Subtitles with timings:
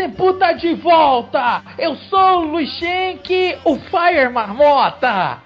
[0.00, 1.62] Tá de volta!
[1.78, 5.42] Eu sou o Luxenk, o Fire Marmota!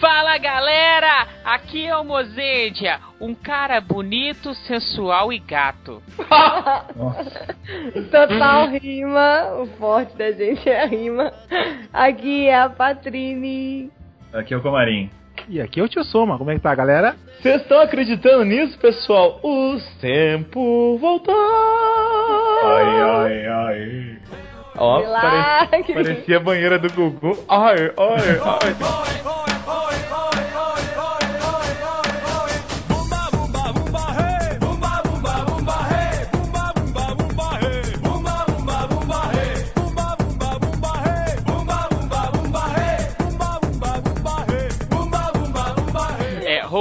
[0.00, 6.02] Fala galera, aqui é o Mozendia, um cara bonito, sensual e gato.
[8.10, 11.32] Total rima, o forte da gente é a rima.
[11.92, 13.92] Aqui é a Patrine.
[14.32, 15.08] Aqui é o Comarim.
[15.48, 17.16] E aqui é o Tio Soma, como é que tá, galera?
[17.40, 19.40] Vocês estão acreditando nisso, pessoal?
[19.42, 21.34] O tempo voltou!
[22.64, 24.18] Ai, ai, ai.
[24.76, 27.38] Ó, parecia, parecia a banheira do Gugu.
[27.48, 29.53] Ai, ai, ai.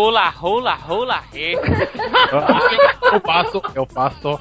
[0.04, 1.54] Rola, rola, rola, re.
[3.14, 4.40] Eu passo, eu passo.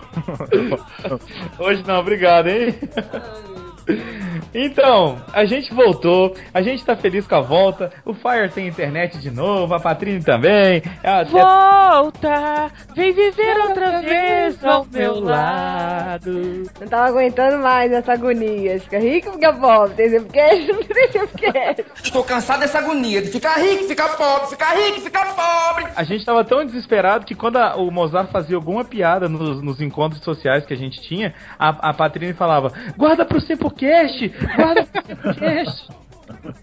[1.59, 2.75] Hoje não, obrigado, hein?
[4.55, 7.91] Então, a gente voltou, a gente tá feliz com a volta.
[8.05, 10.83] O Fire tem internet de novo, a Patrine também.
[11.03, 16.65] A- Volta, vem viver outra vez ao meu lado.
[16.81, 18.79] Não tava aguentando mais essa agonia.
[18.81, 19.95] Fica rico, fica pobre.
[19.95, 20.29] Tem sempre.
[22.03, 25.87] Estou cansado dessa agonia de ficar rico, ficar pobre, ficar rico, ficar pobre.
[25.97, 29.81] A gente tava tão desesperado que quando a- o Mozart fazia alguma piada nos, nos
[29.81, 33.41] encontros sociais que a gente tinha, a, a Patrine falava: Guarda pro
[33.77, 34.29] Sempocast!
[34.57, 36.03] Guarda pro Sempocast!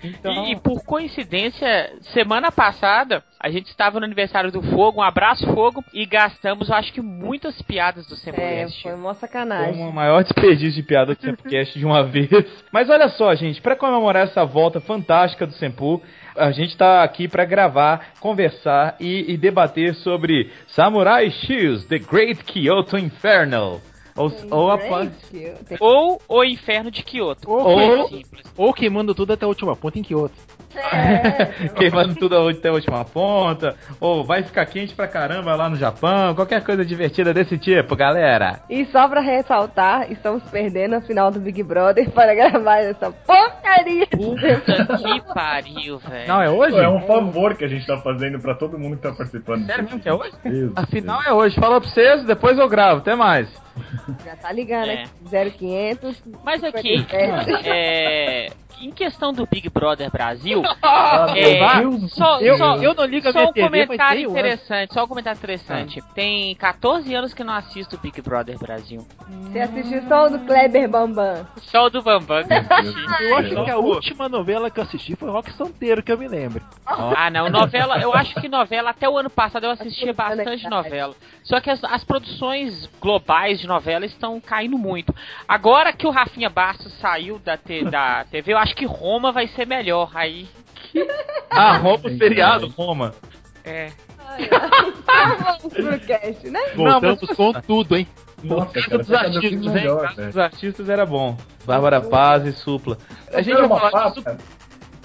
[0.04, 5.04] Então, E, e por coincidência, semana passada, a gente estava no aniversário do Fogo, um
[5.04, 8.84] abraço Fogo, e gastamos, eu acho que muitas piadas do É, Sembleste.
[8.84, 9.88] foi uma Foi sacanagem.
[9.88, 12.30] o maior desperdício de piada do Sempocast de uma vez.
[12.72, 16.02] Mas olha só, gente, pra comemorar essa volta fantástica do Sempu,
[16.36, 22.44] a gente tá aqui pra gravar, conversar e, e debater sobre Samurai X, The Great
[22.44, 23.82] Kyoto Infernal.
[24.20, 27.50] Ou, ou a que tem- Ou o Inferno de Kyoto.
[27.50, 28.10] Ou-.
[28.58, 30.36] Ou queimando tudo até a última ponta em Kyoto.
[30.76, 35.76] É, queimando tudo até a última ponta, ou vai ficar quente pra caramba lá no
[35.76, 38.60] Japão, qualquer coisa divertida desse tipo, galera.
[38.70, 43.12] E só pra ressaltar, estamos perdendo a final do Big Brother para gravar essa
[43.70, 44.08] porcaria.
[44.08, 46.28] Puta que pariu, velho.
[46.28, 46.72] Não, é hoje?
[46.72, 49.66] Pô, é um favor que a gente tá fazendo pra todo mundo que tá participando.
[49.66, 50.32] Sério mesmo que é hoje?
[50.44, 51.32] Deus A do final céu.
[51.32, 51.56] é hoje.
[51.60, 53.00] Fala pra vocês, depois eu gravo.
[53.00, 53.50] Até mais.
[54.26, 55.04] Já tá ligando É.
[55.04, 55.12] aqui.
[55.60, 56.24] 0500.
[56.44, 57.64] Mas aqui, 57.
[57.68, 58.48] é,
[58.82, 62.94] em questão do Big Brother Brasil, Ah, é, meu Deus do só, Eu, só, eu
[62.94, 66.02] não ligo a só minha um TV, comentário interessante, só um comentário interessante.
[66.16, 69.06] Tem 14 anos que não assisto o Big Brother Brasil.
[69.44, 71.46] Você assistiu só o do Kleber Bambam.
[71.58, 73.56] Só o do Bambam que eu assisti.
[73.60, 76.62] Acho que a última novela que eu assisti foi Rock Santeiro, que eu me lembro.
[76.86, 81.16] Ah, não, novela, eu acho que novela, até o ano passado eu assistia bastante novela.
[81.44, 85.14] Só que as, as produções globais de novela estão caindo muito.
[85.48, 89.48] Agora que o Rafinha Bastos saiu da, te- da TV, eu acho que Roma vai
[89.48, 90.12] ser melhor.
[90.16, 90.48] Aí,
[91.50, 93.14] Ah, Roma, feriado, Roma.
[93.66, 93.92] é.
[95.08, 96.60] Vamos pro cast, né?
[96.76, 98.08] Voltamos mas- com tudo, hein?
[98.44, 99.74] Nossa, cara, dos tá vez artistas, hein?
[99.74, 101.38] melhor, Casa dos artistas era bom.
[101.66, 102.98] Bárbara Paz e Supla.
[103.34, 104.38] A gente é vai uma falar pata.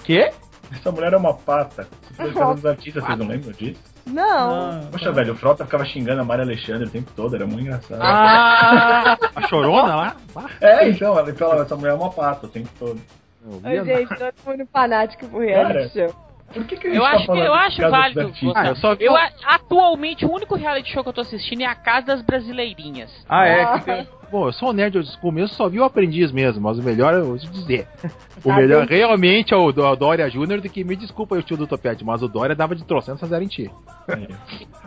[0.03, 0.31] Quê?
[0.71, 1.87] Essa mulher é uma pata.
[2.07, 3.81] Se for casa dos artistas, vocês não lembram disso?
[4.05, 4.81] Não.
[4.91, 7.99] Poxa, velho, o Frota ficava xingando a Maria Alexandre o tempo todo, era muito engraçado.
[8.01, 9.17] Ah!
[9.35, 10.15] A chorona lá?
[10.35, 13.01] Ah, É, então, ela falava, essa mulher é uma pata o tempo todo.
[13.43, 16.24] vi gente, todo mundo fanático por reality show.
[16.53, 18.33] Por que, que a gente Eu tá acho, que, falando eu acho válido.
[18.55, 19.13] Ah, eu só vi Eu,
[19.45, 23.11] atualmente, o único reality show que eu tô assistindo é a Casa das Brasileirinhas.
[23.27, 23.65] Ah, é.
[23.79, 24.07] Que tem...
[24.34, 27.14] Bom, eu sou um nerd do começo, só vi o aprendiz mesmo, mas o melhor
[27.14, 27.88] eu vou te dizer.
[28.44, 28.96] O Tá melhor bem.
[28.98, 31.66] realmente é o do- o Dória Júnior do que me desculpa aí o tio do
[31.66, 33.68] Topete, mas o Dória dava de trocentos a zero em ti.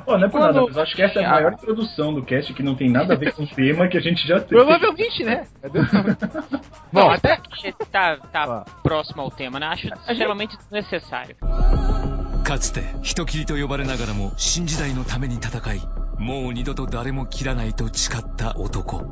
[0.05, 2.13] Pô, não é por Quando- nada, mas eu acho que essa é a maior introdução
[2.13, 4.39] do cast que não tem nada a ver com o tema que a gente já
[4.39, 4.55] teve.
[4.55, 5.45] Provavelmente, né?
[6.91, 8.65] Bom, Bom, até que tá, tá Ah.
[8.81, 9.67] próximo ao tema, né?
[9.67, 11.35] Acho extremamente desnecessário.
[12.45, 15.81] かつて人斬りと呼ばれながらも新時代のために戦い
[16.18, 19.04] もう二度と誰も切らないと誓った男。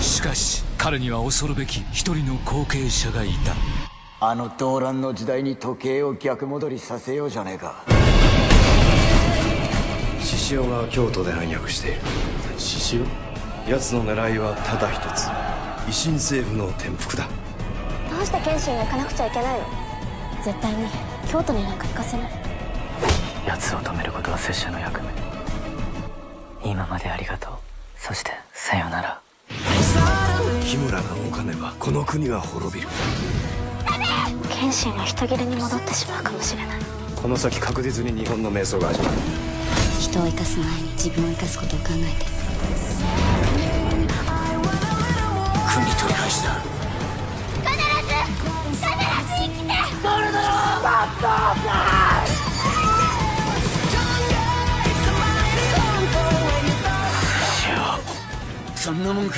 [0.00, 4.26] しかし彼には恐るべき一人の後継者がいた。
[4.26, 7.84] あの動乱の時代に時計を逆戻りさせようじゃねえか。
[10.20, 12.00] 獅子王が京都で暗躍している。
[12.58, 13.06] 獅子王？
[13.68, 15.26] 奴の狙いはただ一つ。
[15.88, 17.26] 維新政府の転覆だ。
[18.08, 19.64] どうして謙信が行かなくちゃいけないの？
[20.44, 20.86] 絶対に
[21.30, 22.49] 京都になんか行かせない
[23.46, 25.08] 奴を止めることは拙者の役目。
[26.64, 27.52] 今までありがとう。
[27.96, 29.20] そしてさよなら。
[30.64, 32.88] 日村が動かねばこの国が滅びる。
[34.50, 36.78] 謙信が人斬りに戻ってしまうかもしれない。
[37.20, 39.14] この先確実に日本の迷走が始まる。
[40.00, 42.26] 人を生かす前に自分を生かすことを考えて。
[45.74, 46.60] 国取り返しだ。
[47.64, 47.76] 必
[48.06, 48.14] ず
[48.68, 48.86] 必ず
[49.36, 49.72] 生きて。
[50.02, 50.40] それだ
[58.80, 59.36] そんなもんか。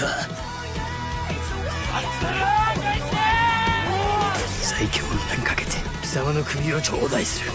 [4.60, 5.72] 最強の名にかけて
[6.02, 7.50] 貴様の首を頂戴する。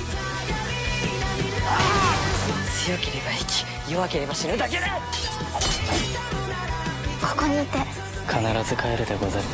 [2.86, 3.46] 強ければ生
[3.88, 4.88] き弱ければ死ぬだけだ。
[7.22, 7.78] ここにいて。
[8.28, 9.46] 必ず帰るでござる。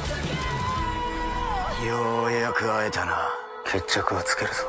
[1.88, 3.30] ようやく会えたな。
[3.72, 4.64] 決着をつけるぞ。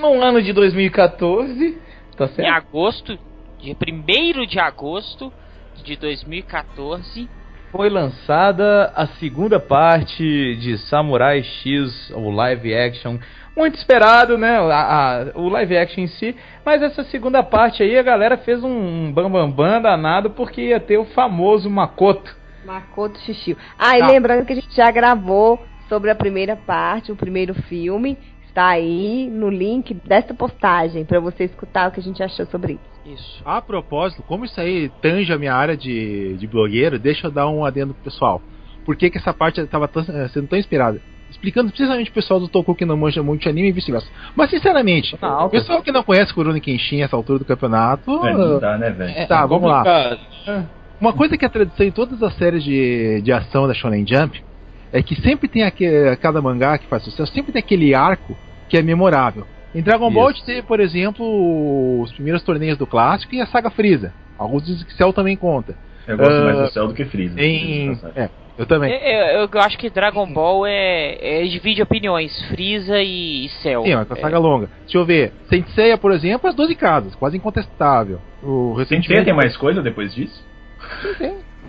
[0.00, 1.78] No ano de 2014,
[2.16, 2.66] tá Em certo?
[2.72, 3.18] agosto,
[3.60, 5.32] dia 1 de agosto?
[5.82, 7.28] De 2014,
[7.70, 13.16] Foi lançada a segunda parte de Samurai X, o live action.
[13.56, 14.58] Muito esperado, né?
[14.58, 16.36] A- a- o live action em si.
[16.66, 20.78] Mas essa segunda parte aí, a galera fez um bambambam bam, bam danado porque ia
[20.80, 22.36] ter o famoso Makoto.
[22.66, 23.56] Makoto Shishio.
[23.78, 24.06] Ah, e Tá.
[24.08, 25.58] lembrando que a gente já gravou
[25.88, 28.18] sobre a primeira parte, o primeiro filme.
[28.52, 32.74] Está aí no link desta postagem para você escutar o que a gente achou sobre
[32.74, 33.14] isso.
[33.14, 33.42] isso.
[33.46, 37.48] A propósito, como isso aí tange a minha área de, de blogueiro, deixa eu dar
[37.48, 38.42] um adendo pro pessoal.
[38.84, 39.88] Por que, que essa parte estava
[40.28, 41.00] sendo tão inspirada?
[41.30, 44.06] Explicando precisamente o pessoal do Toku que não manja muito de anime e vice-versa.
[44.36, 48.10] Mas sinceramente, Tá o pessoal que não conhece Kuruno Kenshin essa altura do campeonato.
[48.26, 49.14] É, não dá, né, velho?
[49.16, 49.78] É, tá, vamos lá.
[49.78, 50.20] complicado.
[50.46, 50.62] É.
[51.00, 54.42] Uma coisa que é tradição em todas as séries de, de ação da Shonen Jump
[54.92, 58.36] é que sempre tem aquele, cada mangá que faz sucesso, sempre tem aquele arco
[58.68, 59.46] que é memorável.
[59.74, 63.46] Em Dragon Ball a gente teve, por exemplo, os primeiros torneios do clássico e a
[63.46, 64.12] saga Freeza.
[64.38, 65.74] Alguns dizem que Cell também conta.
[66.06, 67.40] Eu gosto Ah, mais do céu do que Freeza.
[67.40, 68.22] Em, passagem.
[68.22, 68.28] é,
[68.58, 68.92] eu também.
[68.92, 68.98] Eu,
[69.40, 73.82] eu- eu acho que Dragon Ball é, é divide opiniões, Freeza e Cell.
[73.84, 74.68] Sim, é uma saga longa.
[74.82, 75.32] Deixa eu ver.
[75.48, 78.20] Senseiya, por exemplo, as 12 casas, quase incontestável.
[78.42, 80.44] O Sensei recentemente tem mais coisa depois disso?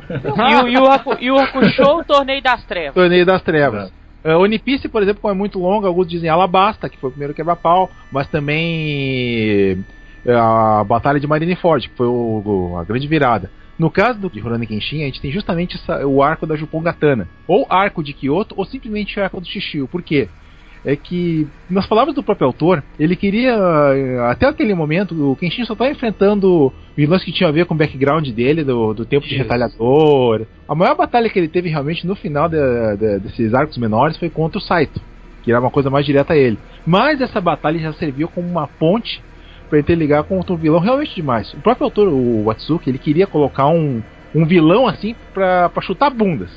[0.09, 2.93] E o Haku- Yu Hakusho, o Torneio das Trevas.
[2.93, 3.91] Torneio das Trevas.
[4.25, 7.11] Uh, One Piece, por exemplo, como é muito longo, alguns dizem Alabasta, que foi o
[7.11, 9.83] primeiro quebra-pau, mas também
[10.25, 13.51] eh, a Batalha de Marineford, que foi o- o- a grande virada.
[13.77, 17.27] No caso do de Rurouni Kenshin, a gente tem justamente essa- o arco da Jupongatana,
[17.47, 19.87] ou arco de Kyoto, ou simplesmente o arco do Shishio.
[19.87, 20.29] Por quê?
[20.85, 25.63] É que, nas palavras do próprio autor, ele queria, eh, até aquele momento, o Kenshin
[25.63, 29.25] só estava enfrentando vilões que tinham a ver com o background dele, do, do tempo
[29.25, 30.45] de retalhador.
[30.67, 34.29] A maior batalha que ele teve realmente no final da- da- desses arcos menores foi
[34.29, 34.99] contra o Saito,
[35.41, 36.57] que era uma coisa mais direta a ele.
[36.85, 39.21] Mas essa batalha já serviu como uma ponte
[39.69, 41.53] para interligar contra um vilão realmente demais.
[41.53, 44.01] O próprio autor, o Watsuki, ele queria colocar um,
[44.35, 46.51] um vilão assim pra chutar bundas.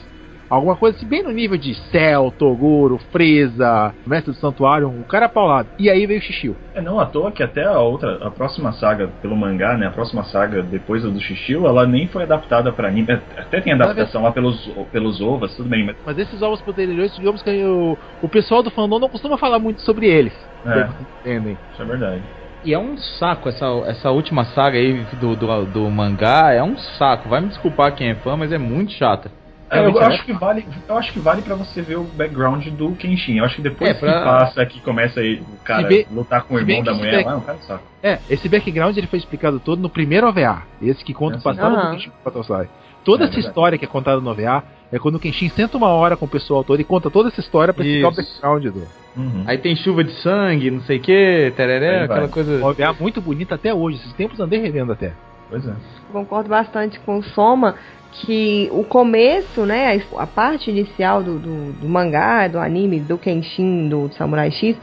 [0.48, 5.28] Alguma coisa assim, bem no nível de Cell, Toguro, Freeza, Mestre do Santuário, um cara
[5.28, 5.68] paulado.
[5.78, 6.56] E aí veio o Shishio.
[6.74, 9.86] É não à toa que até a outra, a próxima saga pelo mangá, né?
[9.88, 13.06] A próxima saga depois do Shishio, ela nem foi adaptada pra anime.
[13.10, 15.96] É, Até tem adaptação lá pelos, pelos ovas, tudo bem, mas.
[16.04, 19.80] Mas esses ovos posteriores, digamos que o, o pessoal do fandom não costuma falar muito
[19.82, 20.32] sobre eles.
[20.64, 20.88] É,
[21.20, 21.58] Entendem?
[21.72, 22.22] isso é verdade.
[22.64, 26.76] E é um saco essa, essa última saga aí do, do, do mangá, é um
[26.76, 27.28] saco.
[27.28, 29.30] Vai me desculpar quem é fã, mas é muito chata.
[29.68, 32.64] É, eu, Realmente, acho que vale, eu acho que vale para você ver o background
[32.68, 33.38] do Kenshin.
[33.38, 36.42] Eu acho que depois É, pra- que passa, que começa aí o cara bem- lutar
[36.44, 37.80] com o irmão da mulher esse lá, é um cara.
[38.02, 40.62] É, esse background ele foi explicado todo no primeiro OVA.
[40.80, 41.90] Esse que conta É, o passado do.
[41.92, 42.68] Kenshin Patosai.
[43.04, 43.48] Toda É essa verdade.
[43.48, 46.28] história que é contada no OVA é quando o Kenshin senta uma hora com o
[46.28, 48.88] pessoal todo e conta toda essa história pra explicar o background do.
[49.16, 49.44] Uhum.
[49.46, 52.16] Aí tem chuva de sangue, não sei o que, tereré, Aí vai.
[52.18, 52.64] aquela coisa.
[52.64, 53.96] O OVA muito bonito até hoje.
[53.98, 55.12] Esses tempos andei revendo até.
[55.50, 55.72] Pois é.
[56.12, 57.74] Concordo bastante com o Soma
[58.20, 63.88] que o começo, né, a, parte inicial do, do, do mangá, do anime, do Kenshin,
[63.88, 64.76] do, Samurai X,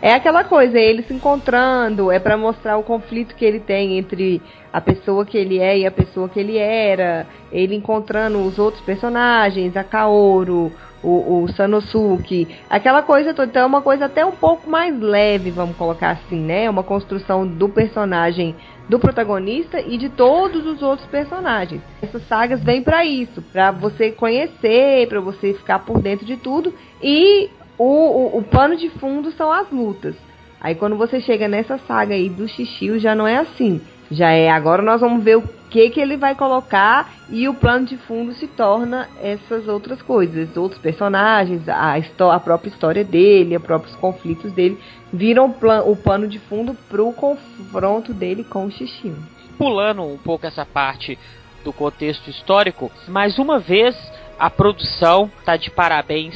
[0.00, 3.98] é aquela coisa, é ele se encontrando, é pra mostrar o conflito que ele tem
[3.98, 4.40] entre
[4.72, 8.82] a pessoa que ele é e a pessoa que ele era, ele encontrando os outros
[8.84, 13.48] personagens, a Kaoru, o, o Sanosuke, aquela coisa toda.
[13.48, 16.68] Então é uma coisa até um pouco mais leve, vamos colocar assim, né?
[16.70, 18.54] Uma construção do personagem
[18.88, 21.82] do protagonista e de todos os outros personagens.
[22.00, 26.72] Essas sagas vêm pra isso, pra você conhecer, pra você ficar por dentro de tudo
[27.02, 30.16] e o, o, o pano de fundo são as lutas.
[30.60, 33.80] Aí quando você chega nessa saga aí do Shishio já não é assim.
[34.10, 37.86] Já é agora nós vamos ver o que que ele vai colocar e o plano
[37.86, 43.62] de fundo se torna essas outras coisas, outros personagens, a, a própria história dele, os
[43.62, 44.78] próprios conflitos dele
[45.12, 45.54] viram
[45.86, 49.16] o pano de fundo pro confronto dele com o Shishio.
[49.58, 51.18] Pulando um pouco essa parte
[51.62, 53.94] do contexto histórico, mais uma vez
[54.38, 56.34] a produção tá de parabéns,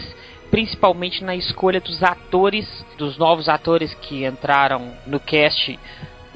[0.51, 5.79] principalmente na escolha dos atores, dos novos atores que entraram no cast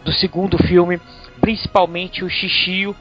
[0.04, 1.00] do segundo filme,
[1.46, 2.96] principalmente o Shishio,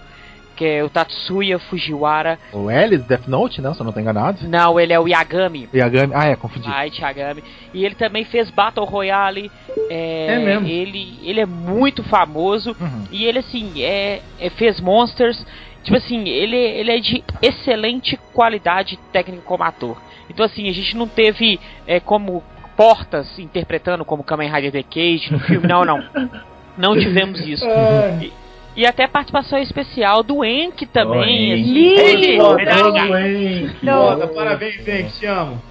[0.55, 2.37] que é o Tatsuya Fujiwara.
[2.53, 4.47] O L, Death Note, não, se eu não tô enganado.
[4.47, 5.67] Não, ele é o Yagami.
[5.73, 6.69] Yagami, ah, é, confundi.
[6.69, 7.43] Light Yagami.
[7.73, 9.49] E ele também fez Battle Royale.
[9.89, 10.67] É, É mesmo?
[10.67, 12.75] Ele, ele é muito famoso.
[12.79, 13.05] Uhum.
[13.11, 15.43] E ele, assim, é, é- fez Monsters.
[15.83, 19.99] Tipo assim, ele, ele é de excelente qualidade técnica como ator.
[20.29, 22.43] Então, assim, a gente não teve é, como
[22.77, 25.65] Portas interpretando como Kamen Rider The Cage no filme.
[25.67, 26.03] Não, não.
[26.77, 27.65] Não tivemos isso.
[28.22, 28.34] E,
[28.75, 31.53] e até participação especial do Enk também.
[31.53, 32.39] Enk.
[32.39, 33.62] assim.
[33.62, 33.74] Lindo!
[33.84, 35.62] Nossa, parabéns, Henk, te amo.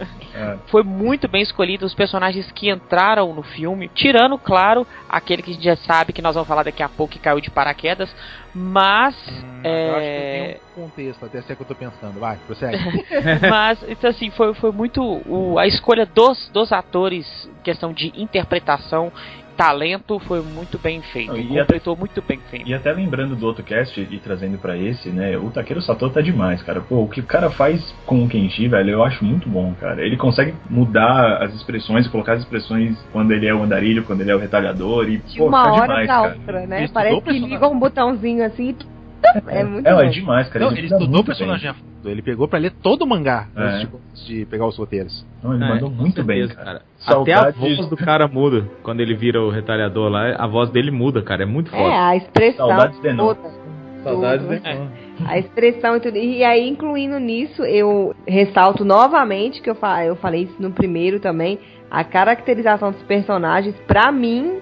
[0.69, 5.55] foi muito bem escolhido os personagens que entraram no filme, tirando, claro, aquele que a
[5.55, 8.09] gente já sabe que nós vamos falar daqui a pouco que caiu de paraquedas,
[8.55, 11.75] mas Hum, Eu acho que é, tem um contexto, até se é que eu tô
[11.75, 12.19] pensando.
[12.21, 12.79] Vai, prossegue.
[13.51, 17.27] mas então assim foi, foi muito o- a escolha dos, dos atores,
[17.63, 19.13] questão de interpretação,
[19.57, 22.69] talento, foi muito bem feito, Não, e completou muito bem feito.
[22.69, 25.37] E até lembrando do outro cast e trazendo pra esse, né?
[25.37, 26.81] O Takeru Sato tá demais, cara.
[26.81, 30.05] Pô, o que o cara faz com o Kenji, velho, eu acho muito bom, cara.
[30.05, 34.31] Ele consegue mudar as expressões, colocar as expressões quando ele é o andarilho, quando ele
[34.31, 36.35] é o retalhador e De pô, uma fica hora demais, pra cara.
[36.35, 36.79] outra, né?
[36.85, 38.75] Ele Parece que liga um botãozinho assim
[39.25, 40.65] e é muito É, é demais, cara.
[40.65, 42.11] Não, ele manda estudou o personagem a fundo.
[42.11, 43.61] Ele pegou pra ler todo o mangá É.
[43.63, 45.25] antes, de, antes de pegar os roteiros.
[45.43, 45.43] bem.
[45.43, 46.83] Não, ele É, mandou muito bem, certeza, cara.
[47.07, 48.69] Até a voz do cara muda.
[48.83, 51.43] Quando ele vira o retalhador lá, a voz dele muda, cara.
[51.43, 52.07] É muito É, foda.
[52.09, 53.35] a expressão Saudades de novo.
[53.37, 53.55] toda.
[54.03, 54.61] Saudades tudo.
[54.63, 54.89] dele.
[55.27, 56.19] A expressão e tudo.
[56.19, 61.21] E aí, incluindo nisso, eu ressalto novamente, que eu, fa eu falei isso no primeiro
[61.21, 61.59] também,
[61.91, 64.59] a caracterização dos personagens, pra mim,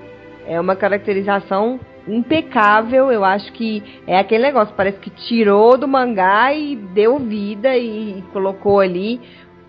[0.47, 3.11] é uma caracterização impecável.
[3.11, 8.19] Eu acho que é aquele negócio, parece que tirou do mangá e deu vida e,
[8.19, 9.21] e colocou ali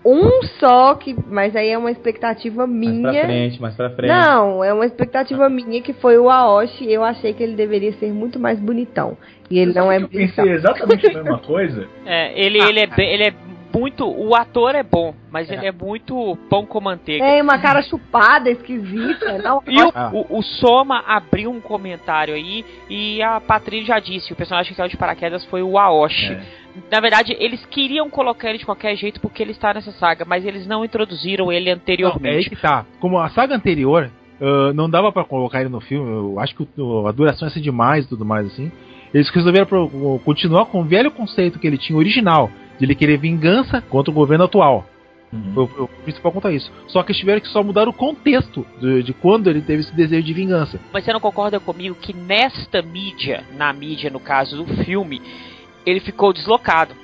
[0.04, 3.10] um só, que, mas aí é uma expectativa Mais minha.
[3.12, 4.10] pra frente, mais pra frente.
[4.10, 6.92] Não, é uma expectativa minha que foi o Aoshi.
[6.92, 9.16] Eu achei que ele deveria ser muito mais bonitão.
[9.50, 10.44] E ele não é Eu bonitão.
[10.44, 11.88] pensei exatamente a mesma coisa.
[12.04, 13.34] É, ele, ele, é bem, ele é
[13.74, 14.06] muito.
[14.06, 17.24] O ator é bom, mas ele é muito pão com manteiga.
[17.24, 19.38] Tem uma cara chupada, esquisita.
[19.42, 20.10] Não, E o, Ah.
[20.12, 24.76] o, o Soma abriu um comentário aí e a Patrícia já disse, o personagem que
[24.76, 26.32] caiu de paraquedas foi o Aoshi.
[26.32, 26.40] É.
[26.90, 30.44] Na verdade, eles queriam colocar ele de qualquer jeito porque ele está nessa saga, mas
[30.44, 32.50] eles não introduziram ele Não, é aí anteriormente.
[32.50, 32.84] que tá.
[33.00, 36.10] Como a saga anterior, ah, não dava pra colocar ele no filme.
[36.10, 38.72] Eu acho que o- a duração ia ser demais e tudo mais assim.
[39.12, 43.18] Eles resolveram pro- continuar com o velho conceito que ele tinha original, de ele querer
[43.18, 44.86] vingança contra o governo atual.
[45.32, 45.52] Uhum.
[45.54, 46.70] Foi, o principal conta isso.
[46.86, 49.94] Só que eles tiveram que só mudar o contexto de, de quando ele teve esse
[49.94, 50.80] desejo de vingança.
[50.92, 55.20] Mas você não concorda comigo que nesta mídia, na mídia no caso do filme,
[55.84, 56.94] ele ficou deslocado.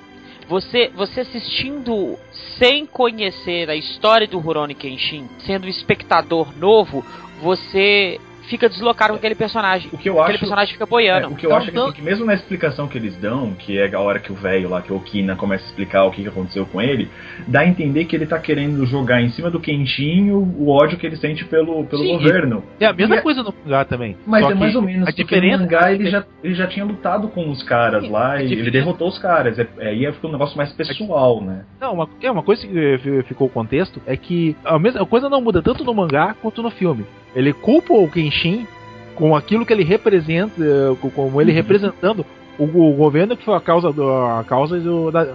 [0.49, 2.17] Você, você assistindo
[2.59, 7.05] sem conhecer a história do Rurouni Kenshin, sendo um espectador novo,
[7.41, 8.19] você
[8.51, 9.89] fica deslocado com aquele personagem.
[9.93, 11.29] O que eu aquele acho- personagem fica É, boiando.
[11.29, 13.17] o que eu Então, acho é que, então- assim, que mesmo na explicação que eles
[13.17, 15.69] dão, que é a hora que o velho lá, que é o Kina, começa a
[15.69, 17.09] explicar o que, que aconteceu com ele,
[17.47, 21.07] dá a entender que ele tá querendo jogar em cima do quentinho o ódio que
[21.07, 22.63] ele sente pelo, pelo Sim, governo.
[22.79, 24.17] É a mesma E é- coisa no mangá também.
[24.27, 26.67] Mas é que mais ou menos, A porque diferença no mangá ele já, ele já
[26.67, 29.59] tinha lutado com os caras Sim, lá e ele derrotou os caras.
[29.59, 31.65] É, é, aí ficou um negócio mais pessoal, né?
[31.81, 35.07] Não, uma, é uma coisa que eh, ficou o contexto é que a mesma a
[35.07, 37.05] coisa não muda tanto no mangá quanto no filme.
[37.35, 38.67] Ele culpa o Kenshin
[39.15, 41.57] com aquilo que ele representa, eh, com- como ele Uhum.
[41.57, 42.27] representando
[42.59, 45.35] o, o governo que foi a causa, do, a causa do- da,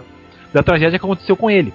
[0.54, 1.74] da tragédia que aconteceu com ele.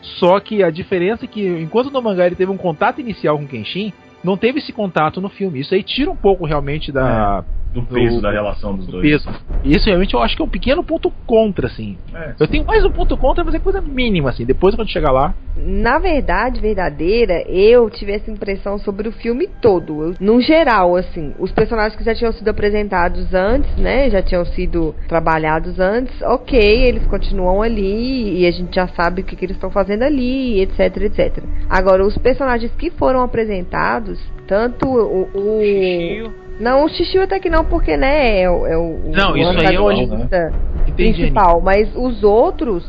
[0.00, 3.46] Só que a diferença é que enquanto no mangá ele teve um contato inicial com
[3.46, 5.60] Kenshin, não teve esse contato no filme.
[5.60, 9.02] Isso aí tira um pouco realmente da, Do peso Do- da relação dos do dois.
[9.02, 9.28] peso.
[9.64, 11.96] Isso realmente eu acho que é um pequeno ponto contra, assim.
[12.14, 12.34] É.
[12.38, 14.44] Eu tenho mais um ponto contra, mas é coisa mínima, assim.
[14.44, 15.34] Depois quando chegar lá.
[15.56, 20.02] Na verdade, verdadeira, eu tive essa impressão sobre o filme todo.
[20.02, 24.10] Eu, num geral, assim, os personagens que já tinham sido apresentados antes, né?
[24.10, 29.24] Já tinham sido trabalhados antes, ok, eles continuam ali e a gente já sabe o
[29.24, 31.42] que, que eles estão fazendo ali, etc, etc.
[31.70, 35.28] Agora, os personagens que foram apresentados, tanto o.
[35.34, 36.32] o-.
[36.62, 39.50] Não, o Xixiu até que não, porque, né, é, o- é o, Não, o isso
[39.50, 40.54] aí antagonista
[40.86, 41.12] Entendi.
[41.20, 42.84] principal, mas os outros,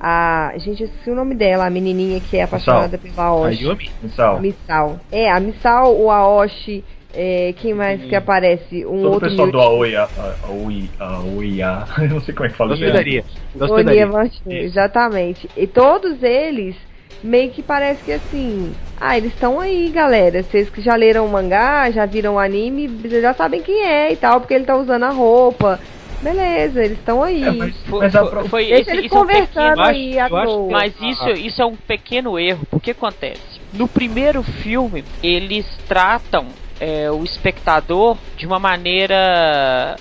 [0.00, 3.64] a gente eu esqueci o nome dela, a menininha que é apaixonada pela A Aoshi.
[3.64, 3.90] Yumi?
[4.02, 4.40] Mensal.
[4.40, 5.00] Misal.
[5.10, 8.84] É, a Misal, o Aoshi, é, quem mais que aparece?
[8.84, 9.58] Um Todo o outro pessoal do.
[9.60, 12.82] Aoi, a, a, Aoi, Aoia, eu não sei como é que fala isso.
[12.84, 13.24] hospedaria.
[13.58, 14.08] Hospedaria.
[14.50, 15.48] Exatamente.
[15.56, 16.76] E todos eles
[17.22, 20.42] meio que parece que assim, ah, eles estão aí, galera.
[20.42, 24.12] Vocês que já leram o mangá, já viram o anime, vocês já sabem quem é
[24.12, 25.80] e tal, porque ele tá usando a roupa.
[26.22, 27.42] Beleza, eles estão aí.
[27.44, 29.68] É, mas, Foi, mas a foi- pro- foi Deixa esse, eles isso é um conversando
[29.74, 30.70] pequeno- aí à acho- toa.
[30.72, 33.60] Mas isso, isso é um pequeno erro, porque acontece?
[33.72, 36.46] No primeiro filme, eles tratam
[36.80, 39.96] é, o espectador de uma maneira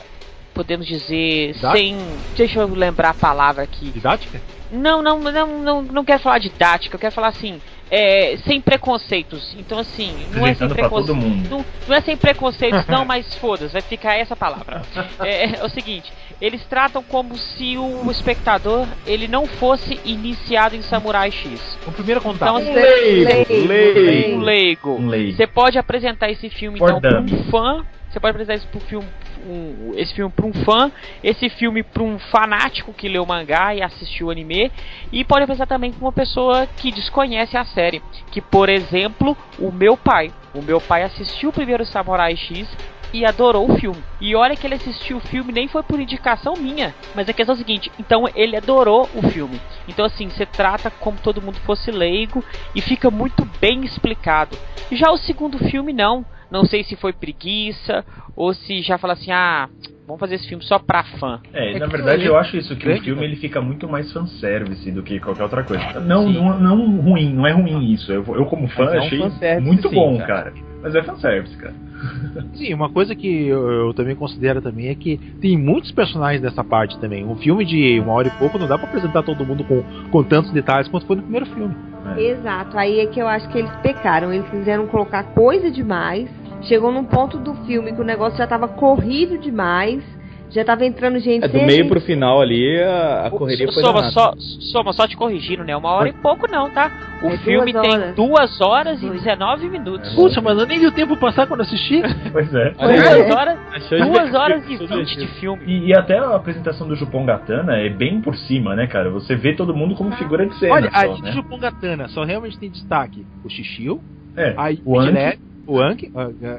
[0.54, 1.78] podemos dizer, Didática?
[1.78, 1.98] sem.
[2.36, 3.90] Deixa eu lembrar a palavra aqui.
[3.92, 4.42] Didática?
[4.72, 9.56] Não, não, não, não, não quero falar didática, eu quero falar assim, é, sem preconceitos.
[9.60, 11.50] Então, assim, não é sem preconceitos.
[11.50, 14.82] Não, não é sem preconceitos, não, mas foda-se, vai ficar essa palavra.
[15.20, 20.82] É, é o seguinte, eles tratam como se o espectador ele não fosse iniciado em
[20.82, 21.78] Samurai X.
[21.86, 22.58] O primeiro Então, contato.
[22.58, 24.36] assim, Leigo, leigo.
[24.36, 24.90] um leigo.
[24.96, 25.38] Um leigo.
[25.38, 27.86] Você pode apresentar esse filme For então para um fã.
[28.10, 29.08] Você pode apresentar esse pro filme,
[29.48, 30.92] um- esse filme para um fã,
[31.24, 34.72] esse filme para um fanático que leu o mangá e assistiu o anime,
[35.12, 39.72] e pode apresentar também para uma pessoa que desconhece a série, que por exemplo, o
[39.72, 40.32] meu pai.
[40.54, 42.68] O meu pai assistiu o primeiro Samurai X
[43.14, 44.04] e adorou o filme.
[44.20, 47.54] E olha que ele assistiu o filme nem foi por indicação minha, mas a questão
[47.54, 49.62] é a seguinte, então ele adorou o filme.
[49.88, 54.58] Então assim, você trata como todo mundo fosse leigo e fica muito bem explicado.
[54.92, 56.26] Já o segundo filme não.
[56.54, 58.06] Não sei se foi preguiça
[58.36, 59.68] ou se já fala assim, ah,
[60.06, 61.42] vamos fazer esse filme só pra fã.
[61.52, 64.92] É, É na verdade eu acho isso, que o filme ele fica muito mais fanservice
[64.92, 66.00] do que qualquer outra coisa.
[66.00, 66.34] Não, Sim.
[66.34, 68.12] não, não ruim, não é ruim isso.
[68.12, 69.20] Eu, eu como fã é um achei
[69.62, 70.52] muito sim, bom, cara.
[70.52, 70.54] cara.
[70.84, 71.74] Mas é fanservice, cara.
[72.54, 76.64] Sim, uma coisa que eu, eu também considero também é que tem muitos personagens nessa
[76.64, 77.26] parte também.
[77.26, 79.82] Um filme de uma hora e pouco não dá pra apresentar todo mundo com,
[80.12, 81.74] com tantos detalhes quanto foi no primeiro filme.
[82.18, 84.34] Exato, aí é que eu acho que eles pecaram.
[84.34, 86.30] Eles quiseram colocar coisa demais.
[86.64, 90.04] Chegou num ponto do filme que o negócio já tava corrido demais.
[90.50, 91.44] Já tava entrando gente.
[91.44, 95.18] É, do meio pro final ali, a, a correria foi Soma, só, Soma, só te
[95.18, 95.76] corrigindo, né?
[95.76, 96.92] Uma hora e pouco não, tá?
[97.24, 98.16] O É filme duas tem horas.
[98.16, 99.24] duas horas e Dois.
[99.24, 100.14] 19 minutos.
[100.14, 102.04] Puxa, mas eu nem vi o tempo passar quando assisti.
[102.32, 102.72] Pois é.
[102.78, 103.34] Olha aí, Duas É.
[103.34, 105.64] horas, duas horas e achou 20 de filme.
[105.66, 109.10] E, e até a apresentação do Jupon Gatana é bem por cima, né, cara?
[109.10, 111.32] Você vê todo mundo como figura de cena Olha, a só, de né?
[111.32, 114.00] Jupongatana só realmente tem destaque o Shishio,
[114.38, 116.12] É, a o Anki, Idilé, o Anki,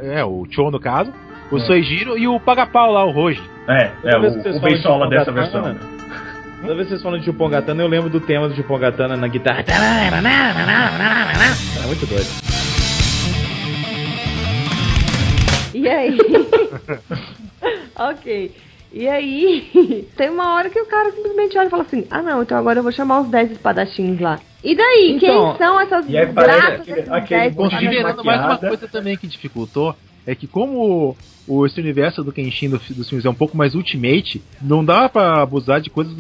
[0.03, 1.13] é, o Cho no caso,
[1.51, 3.43] o Soejiro e o Pagapau lá, o Roji.
[3.69, 5.63] é, é o, o falam de Beisola dessa versão.
[5.63, 5.81] Gatana,
[6.61, 9.63] Toda vez que vocês falam de Jupongatana, eu lembro do tema do Jupongatana na guitarra.
[11.83, 12.27] É muito doido.
[15.75, 16.19] E aí?
[17.99, 18.53] ok.
[18.97, 22.43] E aí, tem uma hora que o cara simplesmente olha e fala assim: Ah, não,
[22.43, 24.39] então agora eu vou chamar os 10 espadachins lá.
[24.63, 25.15] E daí?
[25.17, 28.15] Então, quem são essas e aí parece graças aquele- desses aquele 10 monte de espadachins?
[28.17, 32.71] Considerando mais uma coisa também que dificultou, é que como o, esse universo do Kenshin
[32.71, 36.17] do, dos filmes é um pouco mais ultimate, não dá pra abusar de coisas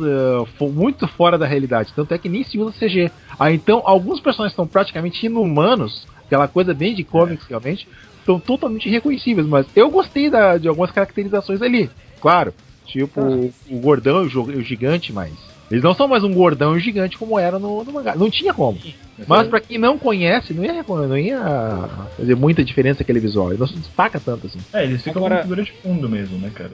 [0.59, 1.93] fo- muito fora da realidade.
[1.95, 3.11] Tanto é que nem se usa CG.
[3.39, 8.89] Ah, então alguns personagens estão praticamente inumanos, aquela coisa bem de comics realmente, estão totalmente
[8.91, 9.47] reconhecíveis.
[9.47, 11.89] Mas eu gostei da- de algumas caracterizações ali,
[12.25, 12.55] claro.
[12.87, 15.33] Tipo o, o gordão e o, gigante, mas.
[15.71, 18.15] Eles não são mais um gordão e um gigante como era no, no mangá.
[18.15, 18.79] Não tinha como.
[19.27, 23.51] Mas pra quem não conhece, não ia, não ia fazer muita diferença aquele visual.
[23.51, 24.59] Ele não se destaca tanto assim.
[24.73, 26.73] É, eles ficam Agora- com figura de fundo mesmo, né, cara?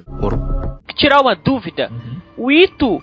[0.96, 1.90] Tirar uma dúvida.
[1.90, 2.20] Uhum.
[2.36, 3.02] O Ito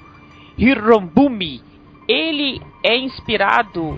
[0.57, 1.61] Hirombumi,
[2.07, 3.97] ele é inspirado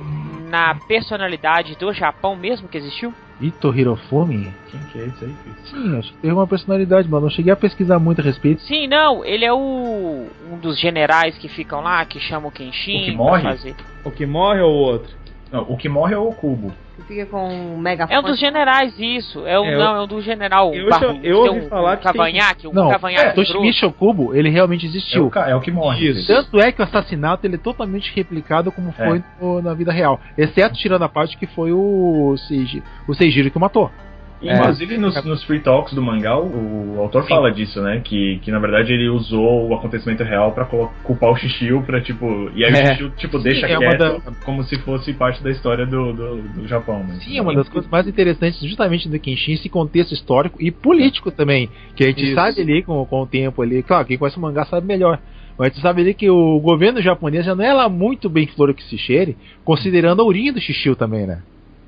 [0.49, 3.13] na personalidade do Japão mesmo que existiu?
[3.39, 4.51] Ito Hirofumi?
[4.69, 5.35] Quem que é esse aí?
[5.65, 8.61] Sim, acho que teve uma personalidade, mas não cheguei a pesquisar muito a respeito.
[8.63, 13.01] Sim, não, ele é o um dos generais que ficam lá, que chamam o Kenshin
[13.03, 13.43] O que morre?
[13.43, 13.75] fazer.
[14.03, 15.15] O que morre ou o outro?
[15.51, 16.73] Não, o que morre é o Kubo.
[16.99, 18.15] Que fica com um megafone.
[18.15, 19.45] É um dos generais, isso.
[19.45, 20.73] É um, É, eu- não, é um do general.
[20.73, 20.99] eu eu
[21.43, 23.31] tem ouvi um, falar um que tem- cavanhaque, um Não, cavanhaque é.
[23.31, 25.25] Toshimi Shokubo, ele realmente É existiu.
[25.25, 26.09] o, ca- é o que morre.
[26.09, 26.27] Isso.
[26.27, 30.19] Tanto é que o assassinato ele é totalmente replicado como foi no- na vida real.
[30.37, 33.89] Exceto tirando a parte que foi o Seiji, o Seijiro que o matou.
[34.41, 37.99] E, Inclusive nos, nos free talks do mangá, o, autor fala disso, né?
[38.01, 41.99] Que, que na verdade ele usou o acontecimento real pra colo- culpar o Shishio pra
[41.99, 42.49] tipo.
[42.55, 42.83] E aí É.
[42.83, 46.67] o Shishio, tipo, deixa é quieto como se fosse parte da história do, do, do
[46.67, 47.03] Japão.
[47.05, 50.71] Mas, Sim, é uma das coisas mais interessantes justamente do Kenshin, esse contexto histórico e
[50.71, 52.35] político também, que a gente Isso.
[52.35, 55.19] sabe ali com, com o tempo ali, claro, quem conhece o mangá sabe melhor,
[55.57, 58.47] mas a gente sabe ali que o governo japonês já não é lá muito bem
[58.47, 61.41] flor que se cheire, considerando a origem do Shishio também, né?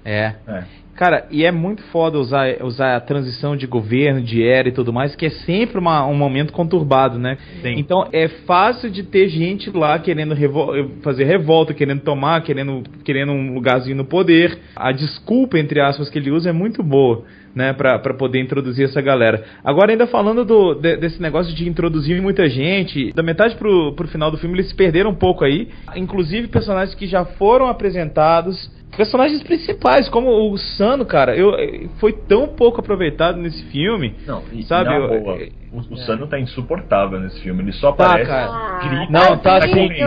[0.05, 0.33] É.
[0.47, 0.63] É.
[0.95, 4.93] Cara, e é muito foda usar, usar a transição de governo, de era e tudo
[4.93, 7.37] mais, que é sempre uma- um momento conturbado, né?
[7.61, 7.73] Sim.
[7.77, 13.31] Então é fácil de ter gente lá querendo revol- fazer revolta, querendo tomar, querendo, querendo
[13.31, 14.59] um lugarzinho no poder.
[14.75, 17.23] A desculpa, entre aspas, que ele usa é muito boa,
[17.55, 17.73] né?
[17.73, 19.43] Pra, pra poder introduzir essa galera.
[19.63, 24.07] Agora, ainda falando do, de- desse negócio de introduzir muita gente, da metade pro, pro
[24.07, 25.69] final do filme eles se perderam um pouco aí.
[25.95, 32.11] Inclusive personagens que já foram apresentados personagens principais, como o Sano, cara, eu, eh, foi
[32.13, 34.15] tão pouco aproveitado nesse filme.
[34.27, 35.37] Não, e, Sabe, na eu- boa,
[35.71, 37.63] o, o Sano tá insuportável nesse filme.
[37.63, 38.79] Ele só Tá, aparece, cara.
[38.87, 39.99] grita, Não, tá sai assim.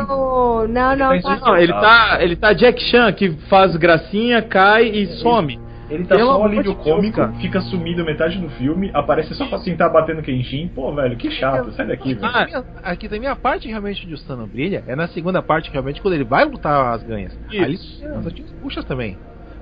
[0.68, 1.37] Não, não, Ele tá.
[1.37, 5.59] tá Não, ele tá, ele tá Jack Chan, que faz gracinha, cai e some.
[5.90, 9.47] Ele tá Pelo só amor alívio de cômico, fica sumido metade do filme, aparece só
[9.47, 10.68] pra sentar batendo Kenshin.
[10.68, 12.27] Pô, velho, que chato, sai daqui, velho.
[12.27, 16.01] Ah, aqui também a parte realmente de o Sano brilha é na segunda parte, realmente,
[16.01, 17.33] quando ele vai lutar as ganhas.
[18.23, 19.16] Só tinha os puxas também.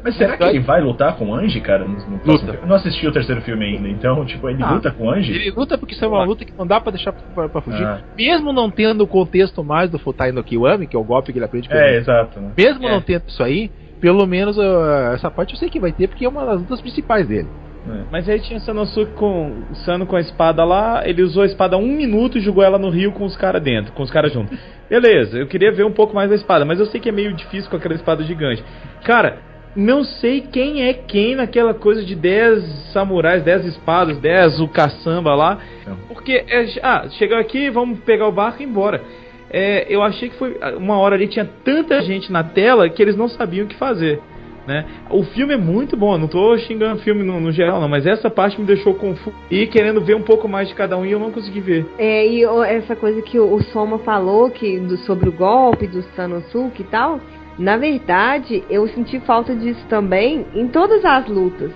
[0.04, 1.84] Mas será que ele vai lutar com o Anji, cara?
[1.84, 2.20] Filme?
[2.60, 5.30] Eu não assisti o terceiro filme ainda, então, tipo, ele Ah, luta com o Anji?
[5.32, 7.84] Ele luta porque isso é uma luta que não dá pra deixar pra, pra fugir.
[7.86, 8.00] Ah.
[8.16, 11.38] Mesmo não tendo o contexto mais do Futai no Kiwami, que é o golpe que
[11.38, 11.96] ele aprende com É, ele.
[11.98, 12.40] exato.
[12.40, 12.50] Né?
[12.58, 12.90] Mesmo É.
[12.90, 13.70] não tendo isso aí,
[14.02, 16.80] pelo menos uh, essa parte eu sei que vai ter, porque é uma das lutas
[16.80, 17.48] principais dele.
[18.10, 21.86] Mas aí tinha Sanosuke com Sano com a espada lá, ele usou a espada um
[21.88, 24.56] minuto e jogou ela no rio com os caras dentro, com os caras juntos.
[24.88, 27.32] Beleza, eu queria ver um pouco mais da espada, mas eu sei que é meio
[27.32, 28.62] difícil com aquela espada gigante.
[29.04, 29.38] Cara,
[29.74, 35.34] não sei quem é quem naquela coisa de 10 samurais, 10 espadas, 10 o caçamba
[35.34, 35.58] lá.
[36.08, 39.00] Porque, é, ah, chegou aqui, vamos pegar o barco e ir embora.
[39.52, 43.16] É, eu achei que foi uma hora ali tinha tanta gente na tela que eles
[43.16, 44.20] não sabiam o que fazer.
[44.66, 44.86] Né?
[45.10, 48.06] O filme é muito bom, não tô xingando o filme no, no geral, não, mas
[48.06, 51.10] essa parte me deixou confuso e querendo ver um pouco mais de cada um e
[51.10, 51.84] eu não consegui ver.
[51.98, 56.02] É, e essa coisa que o, o Soma falou que, do- sobre o golpe do
[56.14, 57.20] Sanosuke e tal,
[57.58, 61.72] na verdade, eu senti falta disso também em todas as lutas.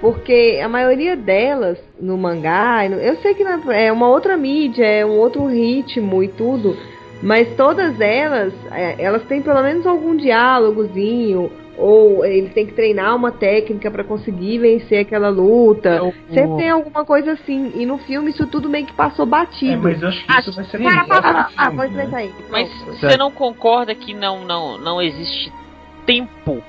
[0.00, 5.04] Porque a maioria delas no mangá, eu sei que na- é uma outra mídia, é
[5.04, 6.74] um outro ritmo e tudo,
[7.22, 13.16] mas todas elas, é, elas têm pelo menos algum diálogozinho, ou ele tem que treinar
[13.16, 16.12] uma técnica pra conseguir vencer aquela luta.
[16.28, 17.72] Sempre tem alguma coisa assim.
[17.74, 19.72] E no filme isso tudo meio que passou batido.
[19.72, 21.50] É, mas eu acho que isso vai ser Para, para, para, legal.
[21.56, 22.30] ah, pode ver aí.
[22.50, 23.00] Mas Pronto.
[23.00, 25.50] você não concorda que não, não, não existe
[26.04, 26.62] tempo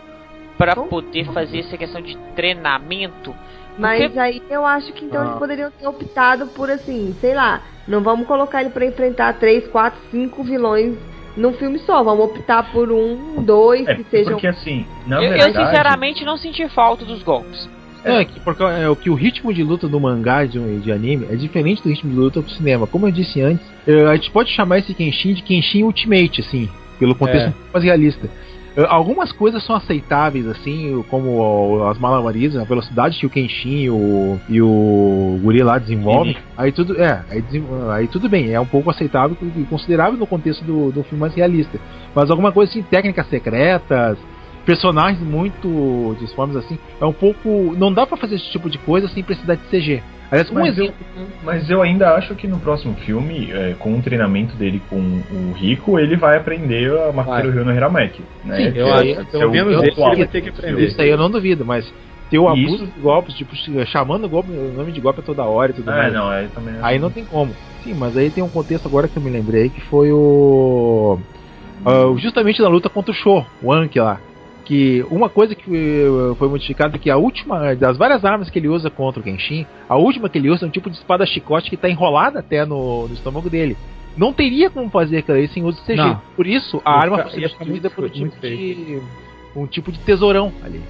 [0.58, 3.36] pra poder fazer essa questão de treinamento?
[3.78, 5.26] Mas Porque- aí eu acho que então Ah.
[5.28, 9.68] eles poderiam ter optado por assim, sei lá, não vamos colocar ele pra enfrentar três,
[9.68, 10.96] quatro, cinco vilões
[11.38, 12.04] num filme só.
[12.04, 14.34] Vamos optar por um, dois É, que sejam.
[14.34, 15.66] porque assim, na eu, eu, verdade...
[15.66, 17.70] sinceramente não senti falta dos golpes.
[18.04, 20.92] É, que porque é o que o ritmo de luta do mangá e de, de
[20.92, 22.88] anime é diferente do ritmo de luta pro cinema.
[22.88, 23.64] Como eu disse antes,
[24.10, 27.54] a gente pode chamar esse Kenshin de Kenshin Ultimate, assim, pelo contexto É.
[27.72, 28.28] mais realista.
[28.76, 33.90] Eh, Algumas coisas são aceitáveis, assim, como as malabarismos, a velocidade que o Kenshin e
[33.90, 36.36] o, e o Guri lá desenvolvem.
[36.58, 37.44] Aí tudo, é, aí,
[37.92, 41.34] aí tudo bem, é um pouco aceitável e considerável no contexto do, do filme mais
[41.34, 41.80] realista.
[42.16, 44.18] Mas alguma coisa assim, técnicas secretas,
[44.66, 47.76] personagens muito disformes assim, é um pouco.
[47.78, 50.02] Não dá pra fazer esse tipo de coisa sem precisar de CG.
[50.32, 51.06] Aliás, um Mas eu, exemplo.
[51.44, 55.52] mas eu ainda acho que no próximo filme, é, com o treinamento dele com o
[55.52, 58.24] Rico, ele vai aprender a Makoto Ryo no Hirameki.
[58.46, 58.56] Né?
[58.56, 60.84] Sim, Que eu é- acho, que é pelo o menos ele vai ter que aprender.
[60.88, 61.94] Isso aí eu não duvido, mas
[62.30, 63.54] ter o abuso isso- de golpes, tipo,
[63.88, 66.14] chamando o, golpe, o nome de golpe a toda hora e tudo Ah, mais.
[66.14, 67.54] não, aí também Aí não tem como.
[67.84, 71.20] Sim, mas aí tem um contexto agora que eu me lembrei que foi o.
[71.86, 74.22] ah, justamente na luta contra o Show, o Anki lá.
[74.72, 78.58] Que uma coisa que eh, foi modificada é que a última, das várias armas que
[78.58, 81.26] ele usa contra o Kenshin, a última que ele usa é um tipo de espada
[81.26, 83.76] chicote que está enrolada até no, no estômago dele.
[84.16, 85.98] Não teria como fazer aquilo aí sem uso de CG.
[85.98, 86.22] Não.
[86.38, 89.02] Por isso, a arma foi substituída por um tipo de.
[89.54, 90.82] um tipo de tesourão ali.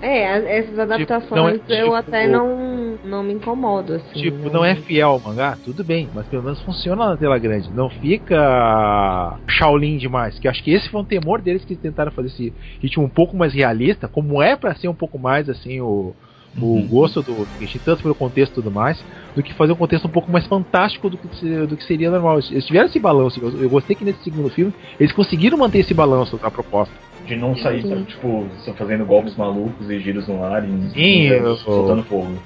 [0.00, 4.20] É, essas adaptações não é- eu tipo, até não, não me incomodo, assim.
[4.20, 4.50] Tipo, né?
[4.52, 7.70] não é fiel ao mangá, tudo bem, mas pelo menos funciona na tela grande.
[7.72, 10.38] Não fica Shaolin demais.
[10.38, 13.08] Que eu acho que esse foi um temor deles que tentaram fazer esse ritmo um
[13.08, 16.14] pouco mais realista, como é pra ser um pouco mais assim o,
[16.60, 20.06] o gosto do Kenshin, tanto pelo contexto e tudo mais, do que fazer um contexto
[20.06, 21.26] um pouco mais fantástico do que,
[21.66, 22.38] do que seria normal.
[22.50, 23.40] Eles tiveram esse balanço.
[23.40, 26.94] Eu eu gostei que nesse segundo filme eles conseguiram manter esse balanço da proposta.
[27.28, 28.04] De não sair, Sim.
[28.04, 32.38] tipo, só fazendo golpes malucos e giros no ar e Sim, e eu- soltando fogo.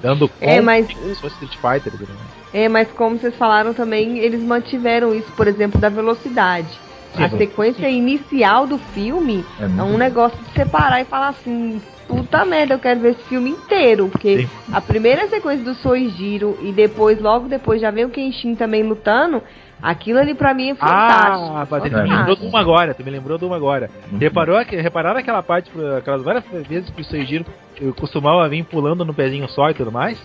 [0.00, 1.92] Dando É, conta mas- de que fosse Street Fighter.
[2.08, 2.14] né?
[2.52, 6.70] É, mas como vocês falaram também, eles mantiveram isso, por exemplo, da velocidade.
[7.16, 7.38] Sim, a sim.
[7.38, 12.74] sequência inicial do filme é, é, um negócio de separar e falar assim, puta merda,
[12.74, 14.08] eu quero ver esse filme inteiro.
[14.10, 18.84] Porque a primeira sequência do Soijiro e depois, logo depois, já vem o Kenshin também
[18.84, 19.42] lutando.
[19.82, 21.56] Aquilo ali pra mim é fantástico.
[21.56, 22.16] Ah, mas tu me fantástico.
[22.18, 23.90] lembrou de uma agora, tu me lembrou de uma agora.
[24.18, 27.44] Reparou, que- repararam aquela parte, aquelas várias vezes que o Seijiro
[27.80, 30.18] eu costumava vir pulando no pezinho só e tudo mais?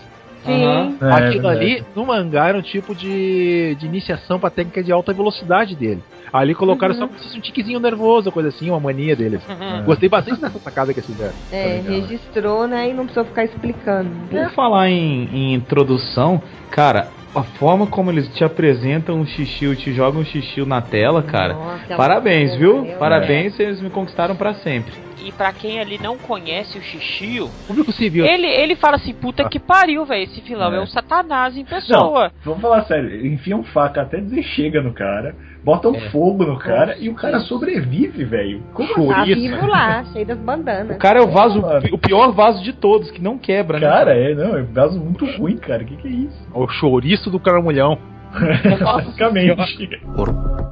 [0.44, 0.96] Sim.
[1.00, 1.64] É, Aquilo verdade.
[1.64, 6.00] ali, no mangá, era um tipo de, de iniciação pra técnica de alta velocidade dele.
[6.32, 7.00] Ali colocaram Uhum.
[7.00, 9.40] só como se fosse um tiquezinho nervoso, coisa assim, uma mania deles.
[9.84, 11.32] Gostei bastante dessa sacada que eles fizeram.
[11.50, 12.90] É, registrou, né?
[12.90, 14.08] E não precisou ficar explicando.
[14.30, 16.40] Por falar em, em introdução,
[16.70, 21.22] cara, a forma como eles te apresentam o xixi, te jogam o xixi na tela,
[21.22, 21.54] cara.
[21.54, 22.82] Nossa, parabéns, é viu?
[22.82, 25.05] uma- Parabéns, vocês me conquistaram pra sempre.
[25.24, 28.24] E pra quem ali não conhece o Xixio, Público civil.
[28.26, 30.76] ele, ele fala assim, puta que pariu, velho, esse vilão é.
[30.76, 30.80] É.
[30.80, 32.24] o satanás em pessoa.
[32.24, 36.00] Não, vamos falar sério, enfiam faca até dizer chega no cara, botam É.
[36.10, 38.62] fogo no cara e o cara sobrevive, velho.
[38.72, 39.34] Como Tá assim?
[39.34, 40.96] vivo lá, cheio das bandanas.
[40.96, 41.88] O cara é o vaso, Mano.
[41.92, 43.86] o pior vaso de todos, que não quebra, né?
[43.88, 45.82] Cara, é, não, é um vaso muito ruim, cara.
[45.82, 46.46] O que, que é isso?
[46.54, 47.98] O chouriço do caramulhão.
[48.82, 49.56] Basicamente.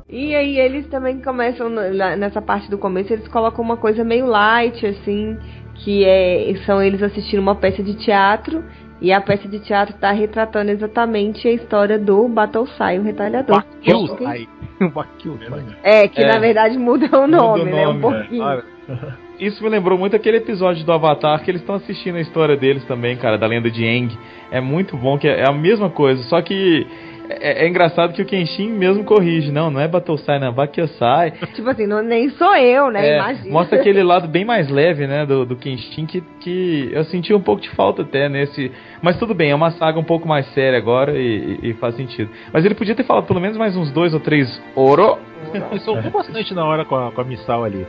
[0.08, 4.86] E aí eles também começam nessa parte do começo, eles colocam uma coisa meio light,
[4.86, 5.36] assim,
[5.74, 8.62] que é são eles assistindo uma peça de teatro.
[9.00, 13.62] E a peça de teatro tá retratando exatamente a história do Battlesai, o retalhador.
[13.84, 14.48] Bakyusai.
[15.82, 16.26] É, que É.
[16.26, 17.86] na verdade muda o nome, né?
[17.86, 18.20] Um nome, é.
[18.20, 18.42] pouquinho.
[18.42, 18.62] Ah,
[19.38, 22.84] Isso me lembrou muito aquele episódio do Avatar que eles estão assistindo a história deles
[22.84, 24.16] também, cara, da lenda de Aang.
[24.50, 26.86] É muito bom, que é é a mesma coisa, só que
[27.28, 29.50] é, é engraçado que o Kenshin mesmo corrige.
[29.50, 31.32] Não, não é Battlesai, não é Bakyosai.
[31.54, 33.06] Tipo assim, não, nem sou eu, né?
[33.08, 33.52] É, Imagina.
[33.52, 37.40] mostra aquele lado bem mais leve, né, do, do Kenshin, que, que eu senti um
[37.40, 38.70] pouco de falta até nesse...
[39.02, 41.94] Mas tudo bem, é uma saga um pouco mais séria agora e, e- e faz
[41.96, 42.30] sentido.
[42.52, 45.18] Mas ele podia ter falado pelo menos mais uns dois ou três Oro.
[45.52, 47.86] Ele soltou bastante na hora com a, com a Missal ali.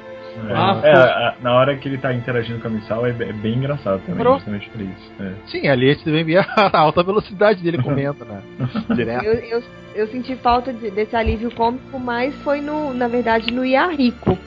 [0.50, 3.34] É, Ah, é, a- na hora que ele tá interagindo com a Missal é, é
[3.34, 5.12] bem engraçado também, justamente por isso.
[5.20, 5.32] É.
[5.48, 8.42] Sim, ali a gente também via a alta velocidade dele comendo, né?
[8.96, 9.24] Direto.
[9.24, 9.64] Eu, eu,
[9.96, 14.38] eu senti falta de- desse alívio cômico, mas foi no, na verdade, no Yahiko.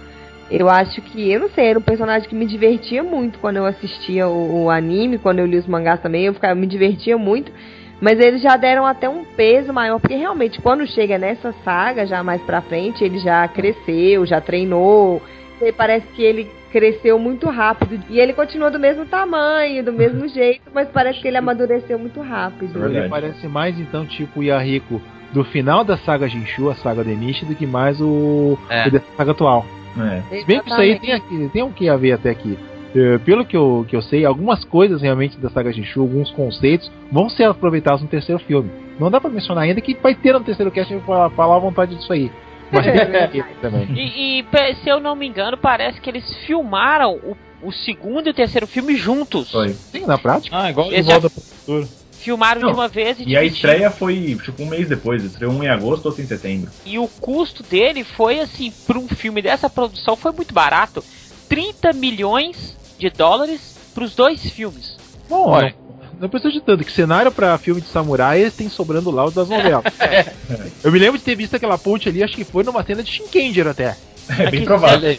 [0.51, 3.67] Eu acho que, eu não sei, era um personagem que me divertia muito quando eu
[3.67, 7.19] assistia o, o anime, quando eu li os mangás também, eu, ficava, eu me divertia
[7.19, 7.53] muito.
[8.01, 12.23] Mas eles já deram até um peso maior, porque realmente quando chega nessa saga, já
[12.23, 15.21] mais pra frente, ele já cresceu, já treinou.
[15.61, 17.99] E parece que ele cresceu muito rápido.
[18.09, 22.21] E ele continua do mesmo tamanho, do mesmo jeito, mas parece que ele amadureceu muito
[22.21, 22.77] rápido.
[22.77, 22.99] É verdade.
[22.99, 25.01] Ele parece mais então tipo o Yahiko
[25.33, 28.89] do final da saga Jinshu, a saga Denichi, do que mais o, É.
[28.89, 29.67] da saga atual.
[29.99, 30.39] É.
[30.39, 32.57] Se bem que isso aí tem, aqui, tem o que a ver até aqui.
[32.95, 36.91] Eh, pelo que eu, que eu sei, algumas coisas realmente da saga Jinshu, alguns conceitos,
[37.13, 38.71] vão ser aproveitados no terceiro filme.
[38.99, 41.95] Não dá pra mencionar ainda que vai ter no terceiro cast falar, falar à vontade
[41.95, 42.31] disso aí.
[42.73, 43.89] Mas aqui também.
[43.95, 48.31] E, e, se eu não me engano, parece que eles filmaram o, o segundo e
[48.31, 49.51] o terceiro filme juntos.
[49.51, 49.77] Foi.
[49.91, 50.57] Sim, na prática.
[50.57, 51.89] Ah, igual de volta pro futuro.
[52.19, 55.53] Filmaram Não, de uma vez e, E a estreia foi tipo um mês depois, estreou
[55.53, 56.73] um em agosto, outro em setembro.
[56.85, 61.05] E o custo dele foi assim, para um filme dessa produção, foi muito barato.
[61.49, 64.99] 30 milhões de dólares para os dois filmes.
[65.29, 65.75] Bom, olha,
[66.21, 69.35] não precisa de tanto, que cenário pra filme de samurai eles têm sobrando lá os
[69.35, 69.85] das novelas.
[70.83, 73.11] Eu me lembro de ter visto aquela ponte ali, acho que foi numa cena de
[73.11, 73.97] Shinkenger até.
[74.39, 75.19] É bem provável.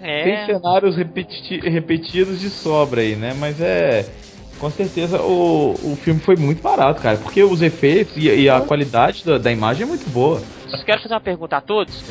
[0.00, 0.24] É.
[0.24, 3.32] Tem cenários repeti- repetidos de sobra aí, né?
[3.32, 4.06] Mas é.
[4.62, 7.18] Com certeza o, o filme foi muito barato, cara.
[7.18, 10.40] Porque os efeitos e, e a qualidade da, da imagem é muito boa.
[10.72, 12.04] Eu quero fazer uma pergunta a todos.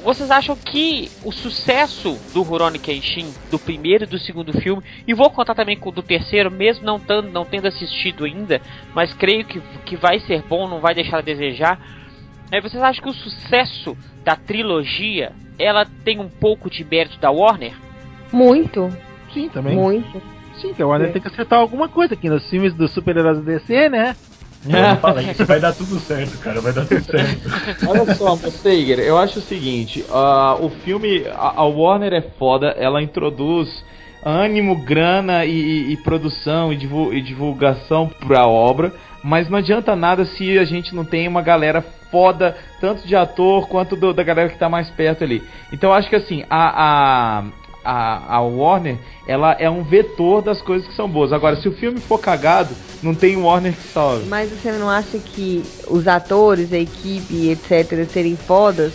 [0.00, 5.12] Vocês acham que o sucesso do Rurouni Kenshin, do primeiro e do segundo filme, e
[5.12, 8.62] vou contar também com o do terceiro, mesmo não, tando, não tendo assistido ainda,
[8.94, 11.80] mas creio que, que vai ser bom, não vai deixar a desejar.
[12.52, 17.32] É, vocês acham que o sucesso da trilogia, ela tem um pouco de mérito da
[17.32, 17.74] Warner?
[18.32, 18.88] Muito,
[19.34, 19.74] Sim, também.
[19.74, 20.35] muito.
[20.60, 23.44] Sim, que a Warner tem que acertar alguma coisa aqui nos filmes dos super-heróis do
[23.44, 24.16] DC, né?
[24.64, 27.48] Não fala isso, vai dar tudo certo, cara, vai dar tudo certo.
[27.86, 32.68] Olha só, Mustaiger, eu acho o seguinte: ah, o filme, a, a Warner é foda,
[32.76, 33.84] ela introduz
[34.24, 38.92] ânimo, grana e, e- e produção e, divu- e divulgação pra obra,
[39.22, 43.68] mas não adianta nada se a gente não tem uma galera foda, tanto de ator
[43.68, 45.44] quanto do- da galera que tá mais perto ali.
[45.72, 47.44] Então eu acho que assim, a, a,
[47.86, 51.32] a, a Warner, ela é um vetor das coisas que são boas.
[51.32, 54.28] Agora, se o filme for cagado, não tem Warner que salve.
[54.28, 58.92] Mas você não acha que os atores, a equipe, etc., serem fodas,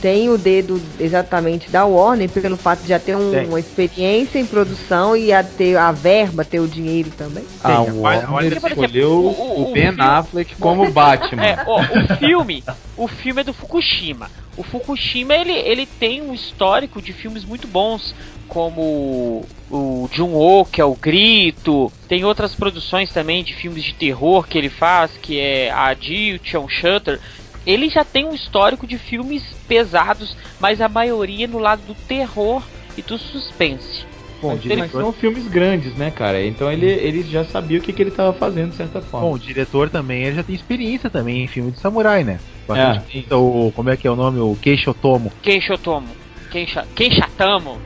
[0.00, 4.46] tem o dedo exatamente da Warner pelo fato de já ter um- uma experiência em
[4.46, 7.44] produção e a ter a verba, ter o dinheiro também?
[7.60, 11.44] A Tem, a Warner Warner escolheu o- o- o Ben filme- Affleck como Batman.
[11.44, 12.64] É, ó, o filme,
[12.96, 14.30] o filme é do Fukushima.
[14.56, 18.14] O Fukushima ele, ele tem um histórico de filmes muito bons,
[18.48, 21.92] como o Jun-Oh, que é o Grito.
[22.08, 25.94] Tem outras produções também de filmes de terror que ele faz, que é a
[26.42, 27.20] Chon Shutter.
[27.66, 32.62] Ele já tem um histórico de filmes pesados, mas a maioria no lado do terror
[32.96, 34.06] e do suspense.
[34.40, 36.40] Bom, Mas diretor, são filmes grandes, né, cara?
[36.44, 39.26] Então ele, ele já sabia o que, que ele tava fazendo, de certa forma.
[39.26, 42.38] bom, o diretor também ele já tem experiência também em filme de samurai, né?
[42.42, 42.68] É.
[42.68, 44.38] Bastante coisa, o, como é que é o nome?
[44.38, 45.32] O Keisho Tomo.
[45.42, 46.08] Quem Shotomo?
[46.50, 47.78] Quem, cha- quem chatamo?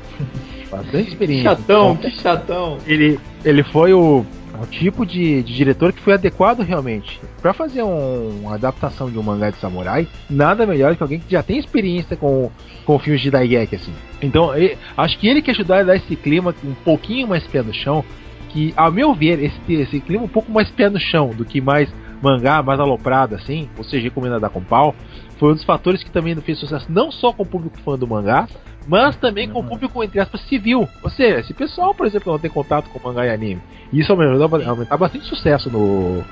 [0.71, 1.51] Bastante que experiência.
[1.51, 2.79] chatão, Então, que chatão.
[2.87, 4.25] ele, ele foi o.
[4.55, 7.19] É um tipo de, de diretor que foi adequado realmente.
[7.41, 11.31] Pra fazer um- uma adaptação de um mangá de samurai, nada melhor que alguém que
[11.33, 12.51] já tem experiência com,
[12.85, 13.93] com filmes de Daigeki, assim.
[14.21, 17.63] Então, e- acho que ele que ajudar a dar esse clima um pouquinho mais pé
[17.63, 18.05] no chão,
[18.51, 21.59] que, ao meu ver, esse, esse clima um pouco mais pé no chão do que
[21.61, 21.89] mais
[22.23, 24.95] mangá, mais aloprado, assim, ou seja, recomendado com pau,
[25.39, 28.07] foi um dos fatores que também fez sucesso não só com o público fã do
[28.07, 28.47] mangá,
[28.87, 30.89] mas também com o público, entre aspas, civil.
[31.03, 33.61] Ou seja, esse pessoal, por exemplo, não tem contato com mangá e anime.
[33.93, 36.23] E isso aumentou, aumentar bastante sucesso no,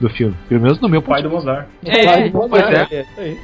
[0.00, 0.34] do filme.
[0.48, 1.30] Pelo menos no meu Pai do.
[1.30, 1.66] Mozart.
[1.84, 2.86] É, Pois é.
[2.96, 3.38] É, isso aí.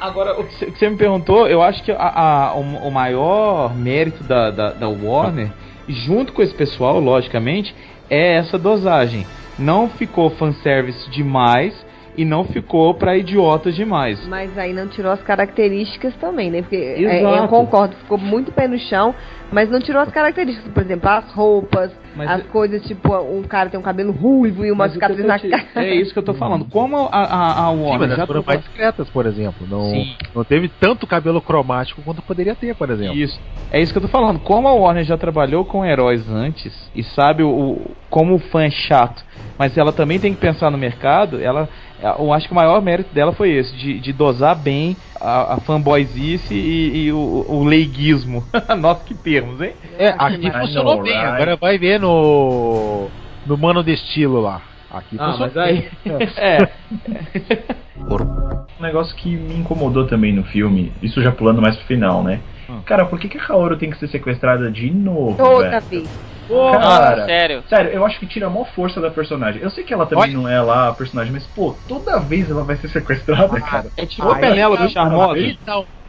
[0.00, 2.60] Agora, o que você- o que você me perguntou, eu acho que a- a- o,
[2.60, 5.50] o maior mérito da, da, da Warner,
[5.86, 7.74] junto com esse pessoal, logicamente,
[8.08, 9.26] é essa dosagem.
[9.60, 11.74] Não ficou fanservice demais
[12.20, 14.26] e não ficou pra idiotas demais.
[14.28, 16.60] Mas aí não tirou as características também, né?
[16.60, 19.14] Porque é, eu concordo, ficou muito pé no chão,
[19.50, 20.70] mas não tirou as características.
[20.70, 24.66] Por exemplo, as roupas, Mas as é- coisas tipo, um cara tem um cabelo ruivo
[24.66, 25.64] e uma cicatriz na te- cara.
[25.76, 26.66] É isso que eu tô falando.
[26.66, 29.66] Como a, a, a Sim, Warner mas já foram mais discretas, por exemplo.
[29.66, 30.14] Não, Sim.
[30.34, 33.16] não teve tanto cabelo cromático quanto poderia ter, por exemplo.
[33.16, 33.40] Isso.
[33.72, 34.38] É isso que eu tô falando.
[34.40, 37.80] Como a Warner já trabalhou com heróis antes e sabe o-
[38.10, 39.24] como o fã é chato,
[39.58, 41.66] mas ela também tem que pensar no mercado, ela.
[42.02, 45.60] Eu acho que o maior mérito dela foi esse, de, de dosar bem a, a
[45.60, 48.44] fanboyzice e, e o, o leiguismo.
[48.78, 49.72] Nossa, que termos, hein?
[49.98, 51.12] É, aqui funcionou bem.
[51.12, 51.26] right?
[51.26, 53.08] Agora vai ver no.
[53.46, 54.62] No Mano de Estilo lá.
[54.90, 55.88] Aqui Ah, funcionou mas aí.
[56.36, 56.68] é.
[58.78, 62.40] Um negócio que me incomodou também no filme, isso já pulando mais pro final, né?
[62.68, 62.80] Hum.
[62.86, 65.82] Cara, por que, que a Kaoru tem que ser sequestrada de novo, Toda velho?
[65.82, 66.10] vez.
[66.50, 67.64] Cara, sério.
[67.68, 69.62] Sério, eu acho que tira a maior força da personagem.
[69.62, 70.32] Eu sei que ela também Olha.
[70.32, 73.90] não é lá a personagem, mas, pô, toda vez ela vai ser sequestrada, cara.
[73.96, 75.40] É tipo a Penélope tá- Charmosa.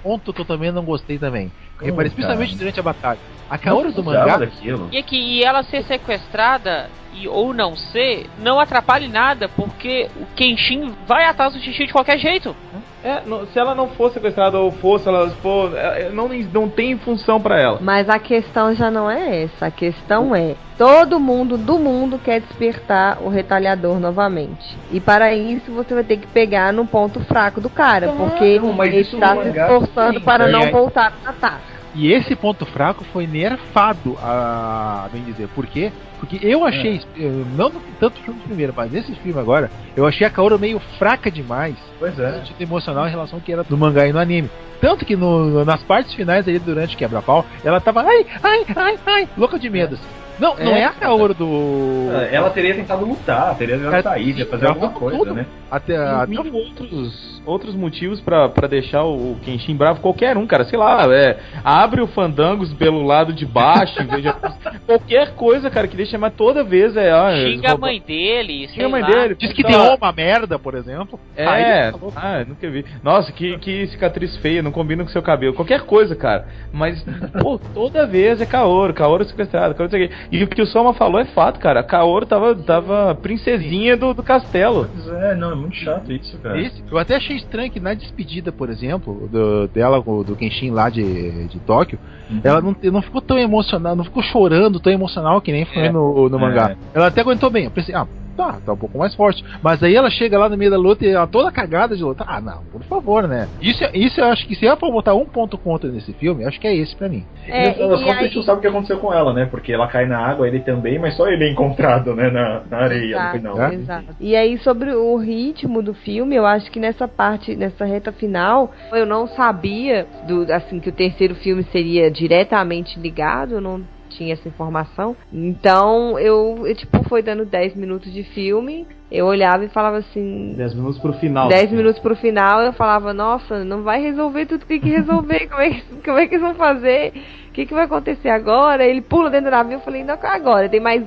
[0.01, 1.51] Ponto que eu também não gostei também.
[1.81, 3.19] Reparei, especialmente durante a batalha.
[3.49, 4.37] A Kaoru do mangá.
[4.37, 4.87] daquilo.
[4.91, 10.07] E aqui, e ela ser sequestrada e ou não ser, não atrapalha em nada, porque
[10.15, 12.55] o Kenshin vai atrás do Xixi de qualquer jeito.
[13.03, 16.69] É, não- se ela não fosse sequestrada ou fosse, ela pô, é, é, não, não
[16.69, 17.79] tem função pra ela.
[17.81, 19.65] Mas a questão já não é essa.
[19.65, 24.77] A questão é: todo mundo do mundo quer despertar o retalhador novamente.
[24.91, 28.09] E para isso você vai ter que pegar no ponto fraco do cara.
[28.13, 31.70] Porque mas ele está se esforçando para não voltar a atacar.
[31.93, 35.47] E esse ponto fraco foi nerfado, a bem dizer.
[35.49, 35.91] Por quê?
[36.19, 40.25] Porque eu achei, eu não no- tanto no primeiro, mas nesse filme agora, eu achei
[40.25, 41.75] a Kaoru meio fraca demais.
[41.99, 42.37] Pois é.
[42.39, 44.49] sentido emocional em relação ao que era do mangá e no anime.
[44.79, 49.29] Tanto que no- nas partes finais ali durante quebra-pau, ela tava ai, ai, ai, ai,
[49.37, 49.95] louca de medo.
[49.95, 50.03] assim.
[50.41, 52.09] Não, não É, é a Kaoru do.
[52.31, 55.33] Ela teria tentado lutar, teria tentado Ela- sair, ia fazer alguma coisa, tudo.
[55.35, 55.45] né?
[55.69, 60.01] Até, até outros, outros motivos pra, pra deixar o Kenshin bravo.
[60.01, 60.65] Qualquer um, cara.
[60.65, 64.01] Sei lá, é, abre o Fandangos pelo lado de baixo.
[64.01, 64.33] em vez de-
[64.85, 66.17] qualquer coisa, cara, que deixa.
[66.17, 67.11] Mas toda vez é.
[67.11, 69.07] Ah, Xinga a mãe dele, Xinga a mãe lá.
[69.07, 69.35] dele.
[69.35, 69.69] Diz que Tá.
[69.69, 71.19] tem uma merda, por exemplo.
[71.37, 72.83] É, Aí, ah, nunca vi.
[73.03, 75.53] Nossa, que, que cicatriz feia, não combina com seu cabelo.
[75.53, 76.47] Qualquer coisa, cara.
[76.73, 77.01] Mas,
[77.41, 80.15] pô, toda vez é Kaoru, Kaoru sequestrado, Kaoru sei o quê.
[80.31, 81.81] E o que o Soma falou é fato, cara.
[81.81, 84.87] A Kaoru tava, tava princesinha do, do castelo.
[84.93, 86.57] Pois é, não, é muito chato isso, cara.
[86.59, 90.71] Esse, eu até achei estranho que na despedida, por exemplo, do, dela, com- do Kenshin
[90.71, 92.39] lá de, de Tóquio, Uhum.
[92.45, 95.91] ela não, não ficou tão emocionada, não ficou chorando tão emocional que nem foi É.
[95.91, 96.39] no, no É.
[96.39, 96.75] mangá.
[96.93, 97.65] Ela até aguentou bem.
[97.65, 99.43] Eu pensei, ah, tá, tá um pouco mais forte.
[99.61, 102.23] Mas aí ela chega lá no meio da luta e ela toda cagada de luta.
[102.27, 103.47] Ah, não, por favor, né?
[103.61, 106.47] Isso, isso eu acho que se é pra botar um ponto contra nesse filme, eu
[106.47, 107.25] acho que é esse pra mim.
[107.47, 109.45] É, no final das e a gente não sabe o que aconteceu com ela, né?
[109.45, 112.29] Porque ela cai na água, ele também, mas só ele é encontrado, né?
[112.29, 113.57] Na, na areia Exato, no final.
[113.57, 113.75] né?
[113.75, 114.15] exato.
[114.19, 118.71] E aí, sobre o ritmo do filme, eu acho que nessa parte, nessa reta final,
[118.91, 123.81] eu não sabia do, assim, que o terceiro filme seria diretamente ligado, eu não
[124.15, 125.15] tinha essa informação.
[125.31, 130.53] Então, eu, eu, tipo, foi dando 10 minutos de filme, eu olhava e falava assim,
[130.55, 131.47] 10 minutos pro final.
[131.49, 135.47] 10 minutos pro final, eu falava, nossa, não vai resolver tudo que tem que resolver,
[135.51, 137.13] como é que, como é que eles vão fazer?
[137.49, 138.85] O que, que vai acontecer agora?
[138.85, 141.03] Ele pula dentro do navio, eu falei, não, agora, tem mais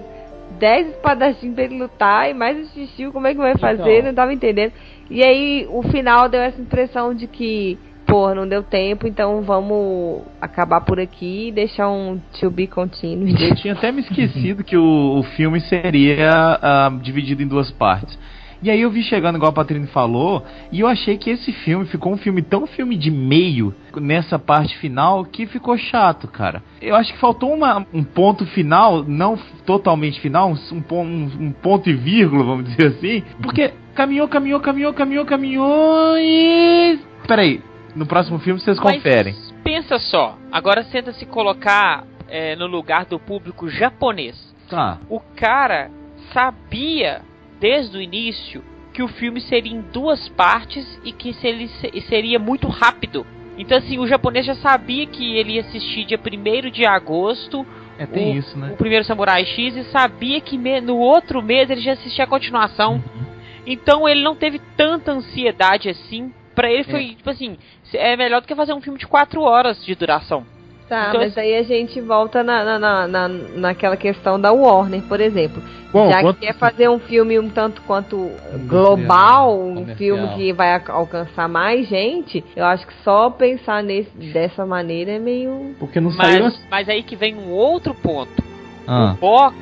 [0.58, 3.98] 10 espadachins pra ele lutar e mais o xixi, como é que vai fazer?
[3.98, 4.08] Então.
[4.08, 4.72] Não tava entendendo.
[5.10, 7.78] E aí, o final deu essa impressão de que,
[8.34, 13.42] não deu tempo, então vamos acabar por aqui e deixar um to be continued.
[13.42, 16.30] Eu tinha até me esquecido que o, o filme seria
[16.62, 18.18] ah, dividido em duas partes.
[18.62, 21.84] E aí eu vi chegando, igual a Patrícia falou, e eu achei que esse filme
[21.84, 26.62] ficou um filme tão filme de meio nessa parte final que ficou chato, cara.
[26.80, 29.36] Eu acho que faltou uma- um ponto final, não
[29.66, 33.22] totalmente final, um, um- um ponto e vírgula, vamos dizer assim.
[33.42, 36.98] Porque caminhou, caminhou, caminhou, caminhou, caminhou e.
[37.28, 37.60] Peraí,
[37.94, 39.34] no próximo filme vocês Mas conferem.
[39.62, 44.36] pensa só, agora tenta se colocar é, no lugar do público japonês.
[44.68, 44.98] Tá.
[45.08, 45.90] O cara
[46.32, 47.22] sabia
[47.60, 52.38] desde o início que o filme seria em duas partes e que ele se- seria
[52.38, 53.26] muito rápido.
[53.58, 57.64] Então assim, o japonês já sabia que ele ia assistir dia 1 de agosto
[57.98, 58.70] É, tem o, isso, né?
[58.72, 62.28] o primeiro Samurai X e sabia que me- no outro mês ele já assistia a
[62.28, 62.94] continuação.
[62.94, 63.24] Uhum.
[63.66, 66.32] Então ele não teve tanta ansiedade assim.
[66.54, 67.08] Pra ele foi, É.
[67.14, 67.56] tipo assim,
[67.92, 70.44] é melhor do que fazer um filme de 4 horas de duração.
[70.88, 75.00] Tá, Então, mas aí a gente volta na, na, na, na- naquela questão da Warner,
[75.04, 75.62] por exemplo.
[75.90, 78.30] Bom, Já quanto- que quer fazer um filme um tanto quanto
[78.66, 79.96] global, um comercial.
[79.96, 85.18] filme que vai alcançar mais gente, eu acho que só pensar nesse, dessa maneira é
[85.18, 85.74] meio.
[85.78, 86.64] Porque não saiu Mas, assim.
[86.70, 88.42] mas aí que vem um outro ponto.
[88.86, 89.12] Ah.
[89.12, 89.56] O box,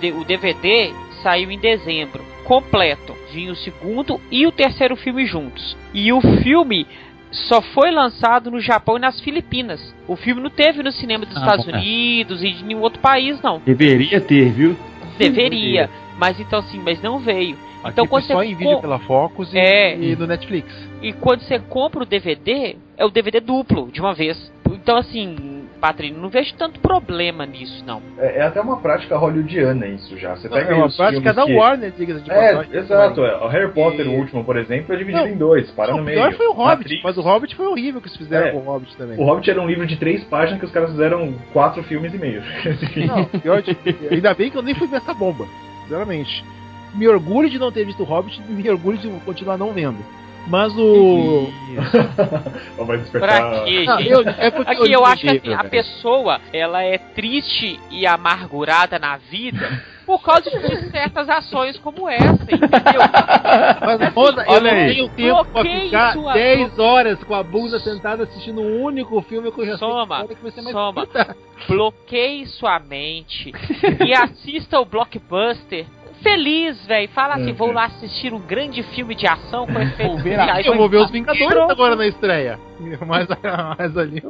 [0.00, 0.92] de, o DVD,
[1.22, 3.14] saiu em dezembro, completo.
[3.50, 5.76] O segundo e o terceiro filme juntos.
[5.92, 6.86] E o filme
[7.30, 9.94] só foi lançado no Japão e nas Filipinas.
[10.06, 11.72] O filme não teve no cinema dos Ah, Estados é.
[11.72, 13.58] Unidos e de nenhum outro país, não.
[13.64, 14.76] Deveria ter, viu?
[15.18, 15.90] Deveria.
[16.18, 17.56] Mas então assim, mas não veio.
[17.86, 19.96] Então Aqui quando só você em vídeo com- pela Focus e, É.
[19.98, 20.72] e no Netflix.
[21.02, 24.50] E quando você compra o DVD, é o DVD duplo, de uma vez.
[24.70, 28.00] Então, assim, Patrícia, não vejo tanto problema nisso, não.
[28.18, 30.34] É, é até uma prática hollywoodiana isso já.
[30.34, 31.54] Você pega é uma os prática filmes da que...
[31.54, 32.76] Warner, diga-se de É, passagem.
[32.78, 33.24] exato.
[33.24, 33.36] É.
[33.44, 35.96] O Harry Potter, E- o último, por exemplo, é dividido Não, em dois, para Não,
[35.98, 36.18] no o meio.
[36.18, 38.50] pior foi o Hobbit, Matrix- mas o Hobbit foi horrível que eles fizeram É.
[38.52, 39.18] com o Hobbit também.
[39.18, 42.18] O Hobbit era um livro de três páginas que os caras fizeram quatro filmes e
[42.18, 42.42] meio.
[43.06, 43.76] Não, pior de...
[44.10, 45.46] ainda bem que eu nem fui ver essa bomba,
[45.82, 46.44] sinceramente.
[46.94, 49.98] Me orgulho de não ter visto o Hobbit e me orgulho de continuar não vendo.
[50.46, 51.48] Mas o.
[52.84, 53.28] Vai despertar.
[53.50, 54.10] Pra quê, Não, gente?
[54.10, 58.98] eu- é porque Aqui eu acho que assim, a pessoa, ela é triste e amargurada
[58.98, 62.60] na vida por causa de certas ações como essa, entendeu?
[63.80, 64.94] Mas, Rosa, eu olha não aí.
[64.94, 69.50] tenho tempo pra ficar sua- 10 horas com a bunda sentada assistindo um único filme
[69.50, 71.08] que eu já Soma, que ser mais soma.
[71.66, 73.50] Bloqueie sua mente
[74.06, 75.86] e assista o blockbuster.
[76.24, 77.08] Feliz, velho.
[77.10, 77.54] Fala assim, Uhum.
[77.54, 80.60] vou lá assistir um grande filme de ação com efeitos ver a-.
[80.62, 81.70] Eu vou ver os Vingadores Pronto.
[81.70, 82.58] agora na estreia.
[83.06, 83.28] Mas,
[83.78, 84.22] mas ali.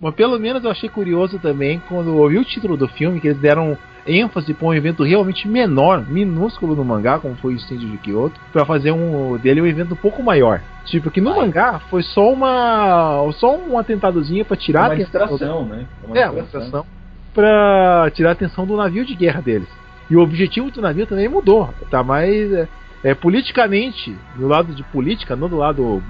[0.00, 3.28] Mas pelo menos eu achei curioso também quando eu ouvi o título do filme, que
[3.28, 7.88] eles deram ênfase para um evento realmente menor, minúsculo no mangá, como foi o incêndio
[7.88, 10.60] de Kyoto, para fazer um dele um evento um pouco maior.
[10.84, 13.26] Tipo, que no mangá foi só uma.
[13.38, 15.26] só um atentadozinho para tirar uma a atenção.
[15.26, 15.86] distração, né?
[16.06, 16.84] uma É, uma distração.
[17.32, 19.68] Pra tirar a atenção do navio de guerra deles.
[20.08, 21.74] E o objetivo do navio também mudou.
[21.90, 22.52] Tá mais.
[22.52, 22.68] É,
[23.02, 26.02] é, politicamente, do lado de política, não do lado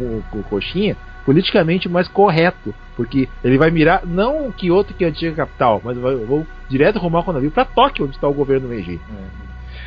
[0.49, 2.75] coxinha, politicamente mais correto.
[2.95, 6.99] Porque ele vai mirar não Kyoto, que é a antiga capital, mas vai, vou direto
[6.99, 9.01] rumar com o navio pra Tóquio, onde está o governo Meiji.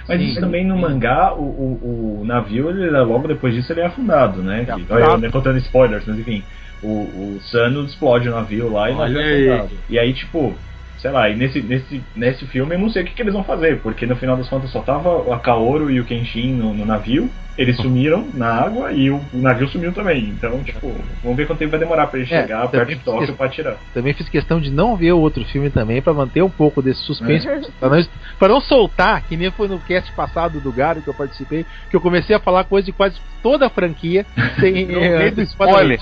[0.07, 0.27] Mas Sim.
[0.27, 4.43] isso também no mangá, o, o, o navio, ele, logo depois disso, ele é afundado,
[4.43, 4.61] né?
[4.61, 4.93] É Que- afundado.
[5.03, 6.43] olha, eu nem contando spoilers, mas enfim.
[6.81, 6.87] O,
[7.35, 9.49] o Sano explode o navio lá e o Olha navio é aí.
[9.49, 9.79] afundado.
[9.89, 10.55] E aí, tipo,
[11.01, 13.43] sei lá, e nesse, nesse, nesse filme eu não sei o que, que eles vão
[13.43, 16.85] fazer, porque no final das contas só tava a Kaoru e o Kenshin no, no
[16.85, 20.29] navio, eles sumiram na água e o, o navio sumiu também.
[20.29, 23.21] Então, tipo, vamos ver quanto tempo vai demorar pra ele É, chegar perto de Tóquio
[23.23, 23.77] esqueci- pra atirar.
[23.93, 27.01] Também fiz questão de não ver o outro filme também, pra manter um pouco desse
[27.01, 27.45] suspense,
[27.79, 28.05] pra, não,
[28.37, 31.95] pra não soltar, que nem foi no cast passado do Garo que eu participei, que
[31.97, 34.25] eu comecei a falar coisa de quase toda a franquia,
[34.61, 35.99] sem No meio do eh, spoiler.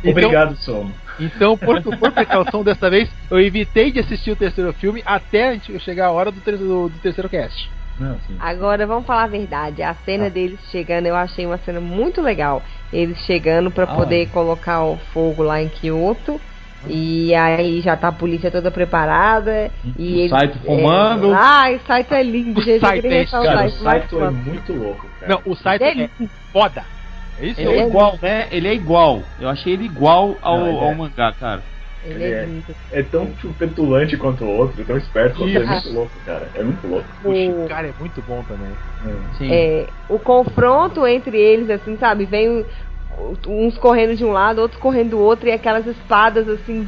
[0.00, 0.94] Então, Obrigado, Somo.
[1.20, 5.52] Então, por, por precaução dessa vez, eu evitei de assistir o terceiro filme até a
[5.54, 7.70] gente chegar a hora do, do- do terceiro cast.
[7.98, 8.16] Não.
[8.38, 9.82] Agora vamos falar a verdade.
[9.82, 10.30] A cena Ah.
[10.30, 12.62] deles chegando, eu achei uma cena muito legal.
[12.92, 16.40] Eles chegando pra Ah, poder colocar o fogo lá em Kyoto.
[16.86, 19.68] E aí já tá a polícia toda preparada.
[19.98, 20.30] E O eles.
[20.30, 21.32] Saito fumando.
[21.32, 22.60] É, ai, o Saito é lindo.
[22.60, 22.80] O gente.
[22.80, 25.32] Saito é Cara, o Saito é muito louco, cara.
[25.32, 26.10] Não, o site Ele é
[26.52, 26.84] foda.
[27.40, 28.48] É isso Ele é é igual, né?
[28.50, 29.22] Ele é igual.
[29.40, 30.88] Eu achei ele igual ao, Não, ele é.
[30.88, 31.62] ao mangá, cara.
[32.04, 32.48] Ele Ele é
[32.94, 32.98] é-.
[33.00, 36.48] É tão tipo, petulante quanto o outro, tão esperto quanto é muito louco, cara.
[36.54, 37.06] É muito louco.
[37.24, 38.72] O O- Shikara é muito bom também.
[39.36, 39.48] Sim.
[39.52, 42.24] É, o confronto entre eles, assim, sabe?
[42.24, 42.64] Vem
[43.48, 46.86] uns correndo de um lado, outros correndo do outro, e aquelas espadas, assim,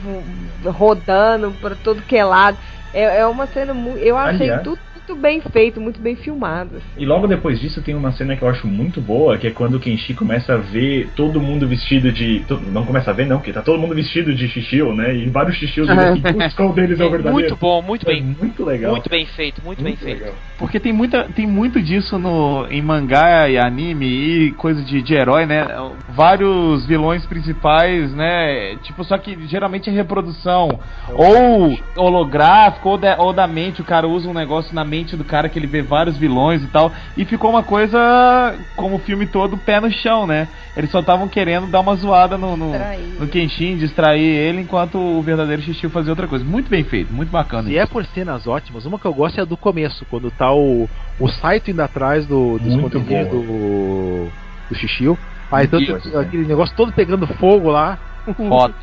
[0.65, 2.57] rodando para todo que é lado.
[2.93, 3.99] É, é uma cena muito.
[3.99, 4.79] Eu achei Aliás- tudo
[5.11, 6.77] muito bem feito, muito bem filmado.
[6.77, 6.87] assim.
[6.97, 9.75] E logo depois disso tem uma cena que eu acho muito boa, que é quando
[9.75, 12.45] o Kenshi começa a ver todo mundo vestido de.
[12.73, 15.15] Não começa a ver, não, porque tá todo mundo vestido de Shishio, né?
[15.15, 17.33] E vários e assim, putz, qual deles é o É verdadeiro?
[17.35, 18.93] muito bom, muito É bem, muito legal.
[18.93, 20.19] muito bem feito, muito, bem feito.
[20.21, 20.35] legal.
[20.59, 25.15] Porque tem, muita, tem muito disso no, em mangá e anime e coisa de, de
[25.15, 25.67] herói, né?
[26.11, 28.77] Vários vilões principais, né?
[28.83, 30.69] Tipo, só que geralmente é reprodução.
[31.09, 33.81] Ou holográfico, ou da, ou da mente.
[33.81, 36.63] O cara usa um negócio na mente mente do cara que ele vê vários vilões
[36.63, 36.93] e tal.
[37.17, 40.49] E ficou uma coisa, como o filme todo, pé no chão, né?
[40.77, 42.73] Eles só estavam querendo dar uma zoada no, no,
[43.19, 46.45] no Kenshin, distrair ele, enquanto o verdadeiro Shishio fazia outra coisa.
[46.45, 47.71] Muito bem feito, muito bacana.
[47.71, 50.53] E é por cenas ótimas, uma que eu gosto é a do começo, quando tá
[50.53, 50.89] o,
[51.19, 54.29] o Saito indo atrás do, do esconderijo do,
[54.69, 55.19] do Shishio.
[55.51, 57.99] Aí tanto, Isso, aquele negócio todo pegando fogo lá.
[58.37, 58.75] Foda.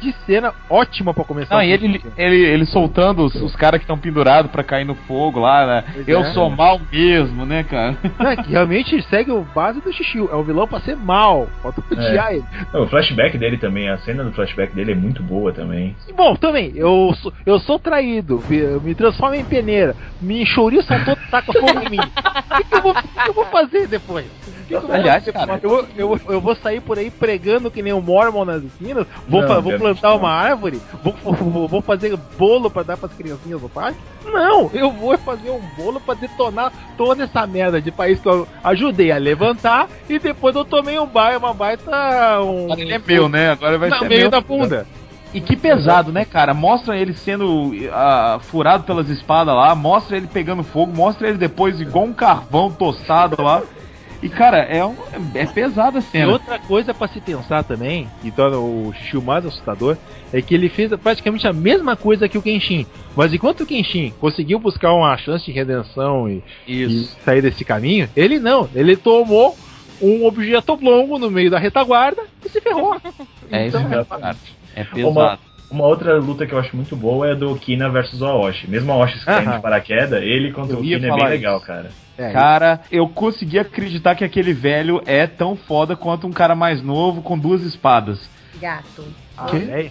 [0.00, 1.54] Que cena ótima pra começar.
[1.54, 4.94] Não, e ele, ele, ele soltando os, os caras que estão pendurados pra cair no
[4.94, 5.84] fogo lá, né?
[5.92, 6.32] Pois Eu é.
[6.32, 7.96] sou mal mesmo, né, cara?
[8.18, 10.28] Não, é que realmente segue o base do Shishio.
[10.32, 11.48] É o vilão pra ser mal.
[11.62, 12.44] Falta odiar ele.
[12.72, 15.96] Não, o flashback dele também, a cena do flashback dele é muito boa também.
[16.08, 20.42] E, Bom, também, eu sou, eu sou traído, me- eu me transformo em peneira, me
[20.42, 21.98] enxouriçam todo taca fogo em mim.
[21.98, 24.26] O que, que eu vou, que que eu vou fazer depois?
[24.26, 25.32] O que eu vou Aliás, fazer?
[25.32, 28.62] cara- eu, vou- eu, eu vou sair por aí pregando que nem um Mormon nas
[28.62, 33.12] esquinas, vou, Não, vou plantar uma árvore, vou, vou, vou fazer bolo pra dar pras
[33.12, 33.98] criancinhas do parque?
[34.24, 38.46] Não, eu vou fazer um bolo pra detonar toda essa merda de país que eu
[38.62, 42.40] ajudei a levantar e depois eu tomei um baita, uma baita.
[42.40, 43.50] Um, ele é meu, né?
[43.50, 44.30] Agora vai no ser meio meu.
[44.30, 44.86] da bunda.
[45.32, 46.54] E que pesado, né, cara?
[46.54, 51.80] Mostra ele sendo ah, furado pelas espadas lá, mostra ele pegando fogo, mostra ele depois
[51.80, 53.62] igual um carvão tostado lá.
[54.20, 54.96] E, cara, é, um,
[55.34, 56.32] é pesada a E cena.
[56.32, 59.96] outra coisa pra se pensar também, que torna o Shishio mais assustador,
[60.32, 62.84] é que ele fez praticamente a mesma coisa que o Kenshin.
[63.14, 68.08] Mas enquanto o Kenshin conseguiu buscar uma chance de redenção e, e sair desse caminho,
[68.16, 68.68] ele não.
[68.74, 69.56] Ele tomou
[70.02, 72.96] um objeto oblongo no meio da retaguarda e se ferrou.
[73.50, 74.36] É isso Então, mesmo, cara.
[74.76, 75.08] É pesado.
[75.10, 75.38] Uma,
[75.70, 78.68] uma outra luta que eu acho muito boa é a do Kina versus o Aoshi.
[78.70, 79.56] Mesmo o Aoshi saindo Aham.
[79.56, 81.66] de paraquedas, ele contra Eu o Kina é bem legal, isso.
[81.66, 81.90] cara.
[82.16, 86.82] É, Cara, eu consegui acreditar que aquele velho é tão foda quanto um cara mais
[86.82, 88.18] novo com duas espadas.
[88.60, 89.04] Gato.
[89.36, 89.90] ah, é.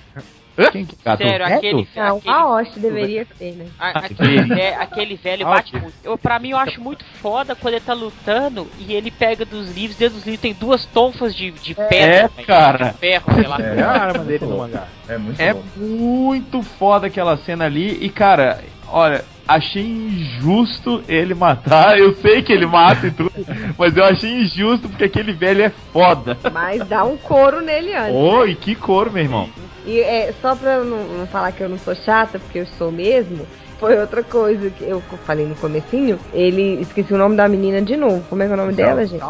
[0.72, 1.22] Quem que gato?
[1.24, 3.68] Sério, aquele, Não, aquele, a Osh deveria ser, né?
[3.80, 5.94] a- aquele, ve- aquele velho bate muito.
[6.04, 9.70] Eu, pra mim, eu acho muito foda quando ele tá lutando e ele pega dos
[9.72, 12.32] livros, dentro dos livros tem duas tonfas de, de pedra.
[12.38, 12.92] É, cara.
[12.92, 13.58] De ferro, sei lá.
[13.62, 14.88] É a arma dele no mangá.
[15.08, 15.64] É muito É bom.
[15.76, 17.98] muito foda aquela cena ali.
[18.04, 21.98] E, cara, olha, achei injusto ele matar.
[21.98, 23.32] Eu sei que ele mata e tudo,
[23.78, 26.38] mas eu achei injusto porque aquele velho é foda.
[26.52, 28.16] Mas dá um couro nele antes.
[28.16, 29.50] Oi, que cor, meu irmão.
[29.86, 32.68] E é, só pra eu não, não falar que eu não sou chata, porque eu
[32.78, 33.48] sou mesmo,
[33.80, 36.20] foi outra coisa que eu falei no comecinho.
[36.34, 38.24] Ele esqueci o nome da menina de novo.
[38.30, 39.24] Como é que é o nome dela, gente?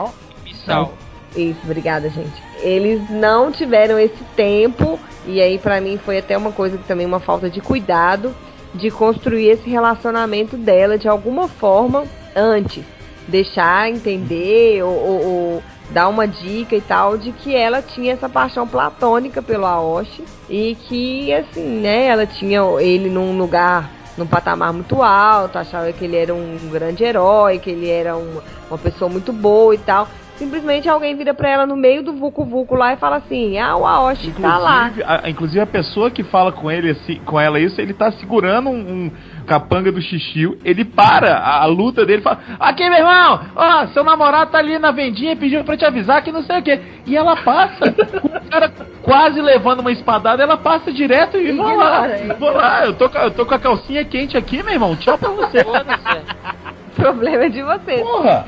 [0.43, 0.93] Missal.
[1.35, 2.41] Isso, obrigada, gente.
[2.61, 7.05] Eles não tiveram esse tempo, e aí pra mim foi até uma coisa que também
[7.05, 8.33] uma falta de cuidado
[8.73, 12.03] de construir esse relacionamento dela de alguma forma
[12.35, 12.83] antes.
[13.27, 18.27] Deixar entender ou, ou- ou dar uma dica e tal de que ela tinha essa
[18.27, 24.73] paixão platônica pelo Aoshi e que assim, né, ela tinha ele num lugar num patamar
[24.73, 29.09] muito alto, achava que ele era um grande herói, que ele era uma, uma pessoa
[29.09, 30.07] muito boa e tal.
[30.37, 33.75] Simplesmente alguém vira pra ela no meio do Vucu Vucu lá e fala assim: Ah,
[33.75, 34.83] o Aoshi tá lá.
[34.87, 38.11] Inclusive, a, inclusive a pessoa que fala com ele assim, com ela isso, ele tá
[38.11, 38.75] segurando um,
[39.05, 39.11] um
[39.47, 43.87] capanga do xixi, ele para a, a luta dele e fala: Aqui, meu irmão, ó,
[43.87, 46.61] seu namorado tá ali na vendinha e pediu pra te avisar que não sei o
[46.63, 46.79] que.
[47.07, 47.85] E ela passa,
[48.23, 48.71] o cara
[49.01, 53.09] quase levando uma espadada, ela passa direto e vou lá, Ignora, vou lá, eu tô,
[53.09, 55.59] com a- eu tô com a calcinha quente aqui, meu irmão, tchau pra você.
[55.61, 58.01] O problema é de vocês.
[58.01, 58.45] Porra!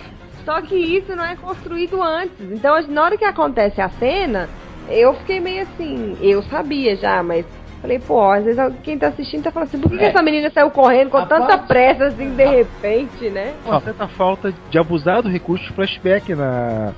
[0.50, 2.41] Só que isso não é construído antes.
[2.52, 4.50] Então, na hora que acontece a cena,
[4.89, 6.18] eu fiquei meio assim.
[6.20, 7.45] Eu sabia já, mas
[7.82, 10.50] falei, pô, às vezes quem tá assistindo tá falando assim: por que, que essa menina
[10.52, 13.54] saiu correndo com tanta pressa assim de repente, né?
[13.66, 16.94] Uma certa falta de abusar do recurso de flashback na,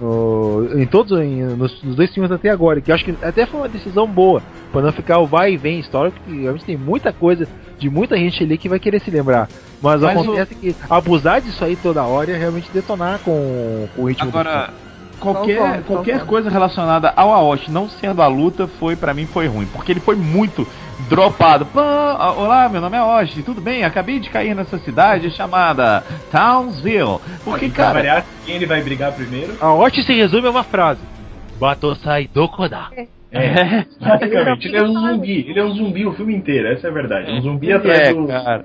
[0.00, 3.46] no- em todos em- nos, nos dois filmes até agora, que eu acho que até
[3.46, 6.76] foi uma decisão boa, pra não ficar o vai e vem histórico, que realmente tem
[6.76, 9.48] muita coisa de muita gente ali que vai querer se lembrar.
[9.80, 14.08] Mas, Mas acontece que abusar disso aí toda hora é realmente detonar com, com o
[14.08, 14.72] ritmo do Agora,
[15.20, 16.26] qualquer, Concordo, qualquer concordo.
[16.26, 20.00] coisa relacionada ao Aoshi não sendo a luta, foi para mim foi ruim, porque ele
[20.00, 20.66] foi muito
[21.08, 21.66] dropado.
[21.66, 23.84] Pã, olá, meu nome é Aoshi, tudo bem?
[23.84, 27.18] Acabei de cair nessa cidade chamada Townsville.
[27.44, 29.54] Porque, pra cara, variar, quem ele vai brigar primeiro?
[29.60, 31.00] A Watch se resume a uma frase.
[31.58, 32.86] Batosai Dokoda.
[33.32, 35.46] É, basicamente, ele é um zumbi.
[35.48, 37.32] Ele é um zumbi o filme inteiro, essa é a verdade.
[37.32, 38.26] Um zumbi atrás é, do.
[38.26, 38.64] cara.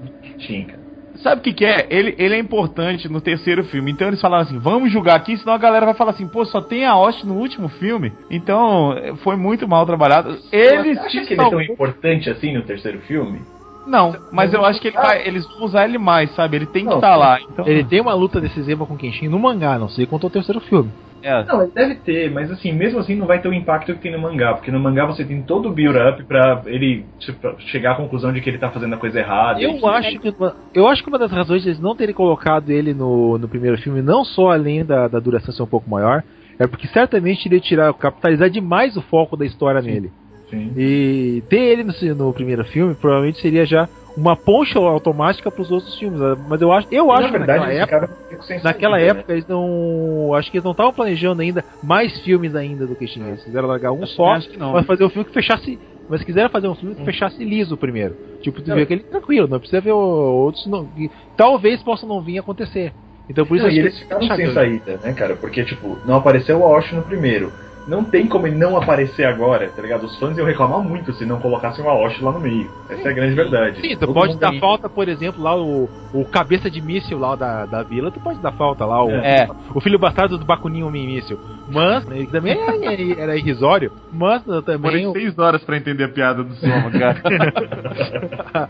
[1.22, 1.88] Sabe o que, que é?
[1.90, 3.92] Ele, ele é importante no terceiro filme.
[3.92, 6.62] Então eles falaram assim: vamos julgar aqui, senão a galera vai falar assim: pô, só
[6.62, 8.12] tem a Aoshi no último filme.
[8.30, 10.38] Então foi muito mal trabalhado.
[10.52, 13.42] Eles Você acha que ele é tão importante assim no terceiro filme?
[13.86, 16.58] Não, mas eu acho que ele vai, eles vão usar ele mais, sabe?
[16.58, 17.40] Ele tem que estar lá.
[17.42, 17.68] Então...
[17.68, 20.92] Ele tem uma luta decisiva com Kenshin no mangá, não sei quanto ao terceiro filme.
[21.24, 21.44] É.
[21.44, 24.12] Não, ele deve ter, mas assim, mesmo assim não vai ter o impacto que tem
[24.12, 27.96] no mangá, porque no mangá você tem todo o build-up pra ele tipo, chegar à
[27.96, 29.62] conclusão de que ele tá fazendo a coisa errada.
[29.62, 32.70] Eu acho, que uma, eu acho que uma das razões de eles não terem colocado
[32.72, 36.24] ele no, no primeiro filme, não só além da, da duração ser um pouco maior,
[36.58, 39.92] é porque certamente iria tirar, capitalizar demais o foco da história Sim.
[39.92, 40.12] nele.
[40.52, 40.74] Sim.
[40.78, 45.72] E ter ele no, no primeiro filme provavelmente seria já uma poncha automática para os
[45.72, 46.20] outros filmes.
[46.20, 46.36] né?
[46.48, 48.98] Mas eu acho, eu Na acho que verdade, naquela esse época, cara fica sem naquela
[49.00, 52.96] saída, época eles não, acho que eles não estavam planejando ainda mais filmes ainda do
[52.96, 53.30] que tinha.
[53.30, 54.74] Eles quiseram largar um Acho- só, que não.
[54.74, 55.80] mas fazer um filme que fechasse,
[56.10, 58.16] mas quiseram fazer um filme que fechasse liso primeiro.
[58.42, 62.22] Tipo, tu vê aquele tranquilo, não precisa ver o- outros não, que talvez possam não
[62.22, 62.94] vir a acontecer.
[63.30, 65.38] Então por isso Não, acho e que eles ficaram sem saída, né, cara?
[65.38, 67.54] Porque, tipo, não apareceu o Aoshi no primeiro.
[67.88, 70.04] Não tem como ele não aparecer agora, tá ligado?
[70.06, 72.70] Os fãs iam reclamar muito se não colocassem o Aoshi lá no meio.
[72.88, 73.82] Essa é a grande verdade.
[73.82, 77.18] Sim, tu Todo pode dar tem- falta, por exemplo, lá o, o cabeça de míssil
[77.18, 79.48] lá da, da vila, tu pode dar falta lá, o, É.
[79.74, 81.40] o filho bastardo do Bakuninho míssil.
[81.72, 84.64] Mas, ele também era, era irrisório, mas também.
[84.66, 88.70] Demorei o- seis horas pra entender a piada do Soma, cara.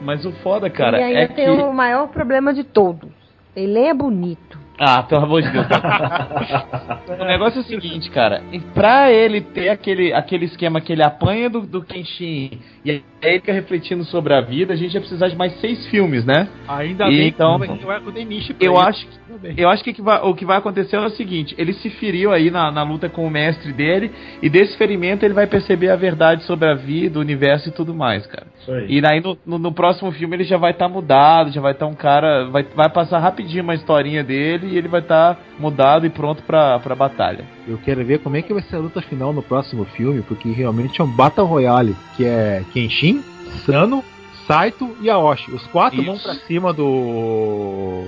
[0.00, 1.62] Mas o foda, cara, e ainda é tem que...
[1.62, 3.08] o maior problema de todos.
[3.54, 4.55] Ele é bonito.
[4.78, 5.66] Ah, pelo amor de Deus.
[7.08, 8.42] o negócio é o seguinte, cara.
[8.74, 13.40] Pra ele ter aquele, aquele esquema que ele apanha do, do Kenshin e aí ele
[13.40, 16.48] fica refletindo sobre a vida, a gente ia precisar de mais seis filmes, né?
[16.68, 19.16] Ainda E bem então- que não ter nicho pra Eu acho que
[19.56, 22.70] eu acho que, o que vai acontecer é o seguinte: ele se feriu aí na,
[22.70, 24.10] na luta com o mestre dele,
[24.40, 27.94] e desse ferimento ele vai perceber a verdade sobre a vida, o universo e tudo
[27.94, 28.46] mais, cara.
[28.66, 28.86] Isso aí.
[28.96, 31.86] E daí no, no, no próximo filme ele já vai estar mudado, já vai estar
[31.86, 32.48] um cara.
[32.50, 36.78] Vai, vai passar rapidinho uma historinha dele e ele vai estar mudado e pronto pra,
[36.80, 37.44] pra batalha.
[37.66, 40.50] Eu quero ver como é que vai ser a luta final no próximo filme, porque
[40.50, 43.22] realmente é um Battle Royale, que é Kenshin,
[43.64, 44.02] Sano,
[44.46, 45.52] Saito e Aoshi.
[45.52, 46.24] Os quatro vão Isso.
[46.24, 48.04] pra cima do.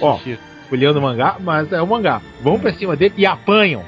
[0.00, 0.18] Ó,
[0.72, 2.22] olhando o mangá, mas é o mangá.
[2.42, 3.82] Vão pra cima dele e apanham.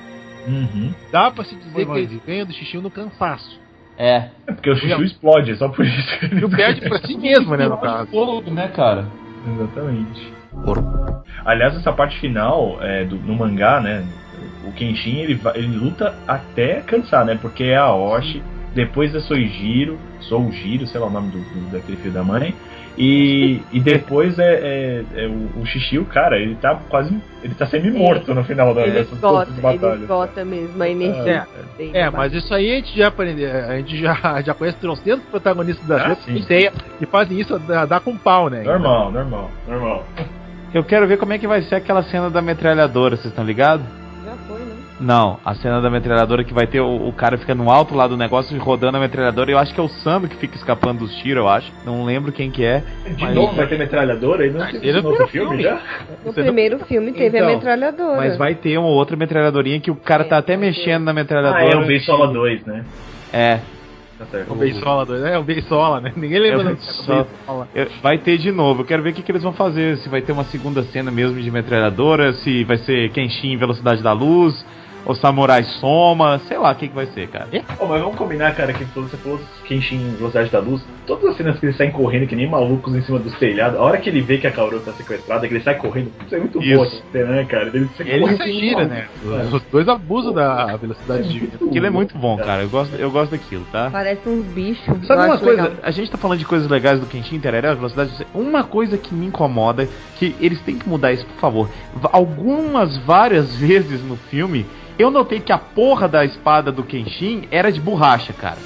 [0.46, 0.92] Uhum.
[1.10, 3.61] Dá pra se dizer Foi, que eles ganham do Xixi no cansaço.
[4.04, 4.30] É.
[4.48, 6.18] É porque o Chuchu explode, é só por isso.
[6.18, 8.10] que ele perde pra si mesmo, né, no caso.
[8.10, 9.06] Fogo, né, cara?
[9.46, 10.32] Exatamente.
[11.44, 14.04] Aliás, essa parte final é, do, no mangá, né?
[14.66, 17.38] O Kenshin ele, ele luta até cansar, né?
[17.40, 18.42] Porque é a Aoshi,
[18.74, 22.54] depois é Soijiro, Soujiro, sei lá o nome do, do- daquele filho da mãe.
[22.98, 27.16] E, e depois é, é, é o, o Shishio, cara, ele tá quase.
[27.42, 30.00] Ele tá semi-morto no final da Ele dessas esgota, as ele batalhas.
[30.02, 31.46] esgota mesmo a energia.
[31.76, 31.90] dele.
[31.96, 34.14] É, mas isso aí a gente já aprende, a gente já,
[34.44, 36.44] já conhece trocentos protagonistas das Ah, sim.
[36.98, 38.62] que fazem isso dá, dá com pau, né?
[38.62, 40.06] Normal, normal, normal.
[40.74, 43.84] Eu quero ver como é que vai ser aquela cena da metralhadora, vocês estão ligados?
[45.02, 48.06] Não, a cena da metralhadora que vai ter o, o cara fica no alto lá
[48.06, 49.50] do negócio rodando a metralhadora.
[49.50, 51.72] Eu acho que é o Sando que fica escapando dos tiros, eu acho.
[51.84, 52.84] Não lembro quem que é.
[53.16, 54.46] De Mas- novo vai ter metralhadora?
[54.46, 55.62] Ele não teve é no filme, filme.
[55.62, 55.80] já?
[56.24, 58.16] No Você não- primeiro filme teve Então, a metralhadora.
[58.16, 61.64] Mas vai ter uma outra metralhadorinha que o cara tá até mexendo na Ah, metralhadora.
[61.72, 62.84] é o Beisola 2, né?
[63.32, 63.58] É.
[64.18, 64.52] Tá certo.
[64.52, 65.26] O Beisola, doido.
[65.26, 66.12] é o Beisola, né?
[66.14, 67.66] Ninguém lembra É o do.
[67.74, 68.82] Eu- Vai ter de novo.
[68.82, 69.96] Eu quero ver o que, que eles vão fazer.
[69.96, 74.12] Se vai ter uma segunda cena mesmo de metralhadora, se vai ser Kenshin Velocidade da
[74.12, 74.64] Luz,
[75.04, 77.48] ou Samurai Soma, sei lá o que, que vai ser, cara.
[77.78, 81.58] Pô, mas vamos combinar, cara, que você falou Kenshin Velocidade da Luz, todas as cenas
[81.58, 84.20] que eles saem correndo que nem malucos em cima dos telhados, a hora que ele
[84.20, 86.74] vê que a Kaoru tá sequestrada, que ele sai correndo, isso é muito Isso.
[86.74, 87.66] boa essa cena, né, cara?
[87.74, 89.06] Ele, sai Ele se gira, né?
[89.52, 91.56] Os dois abusam da velocidade de vida.
[91.64, 92.62] Aquilo é muito bom, cara.
[92.62, 93.88] Eu gosto, eu gosto daquilo, tá?
[93.90, 95.06] Parece uns bichos.
[95.06, 95.62] Sabe uma coisa?
[95.62, 95.76] legal.
[95.82, 98.16] A gente tá falando de coisas legais do Kenshin, Tereré, velocidade.
[98.16, 101.68] de- Uma coisa que me incomoda, que eles têm que mudar isso, por favor.
[102.12, 104.66] Algumas, várias vezes no filme,
[104.98, 108.58] eu notei que a porra da espada do Kenshin era de borracha, cara.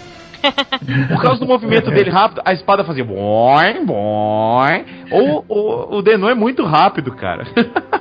[1.09, 4.85] Por causa do movimento dele rápido, a espada fazia boing, boing.
[5.11, 7.45] Ou, ou o Denon é muito rápido, cara.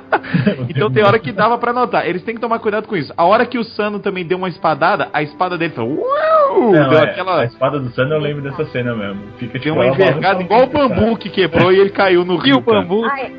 [0.68, 2.06] então tem hora que dava pra notar.
[2.06, 3.12] Eles têm que tomar cuidado com isso.
[3.16, 5.98] A hora que o Sano também deu uma espadada, a espada dele falou.
[5.98, 6.72] Uau!
[6.72, 7.40] Não, deu é, aquela.
[7.40, 9.22] A espada do Sun eu lembro dessa cena mesmo.
[9.38, 12.62] Fica Deu tipo, uma envergada igual o bambu que quebrou e ele caiu no rio.
[12.62, 12.86] cara.
[13.10, 13.32] Ai,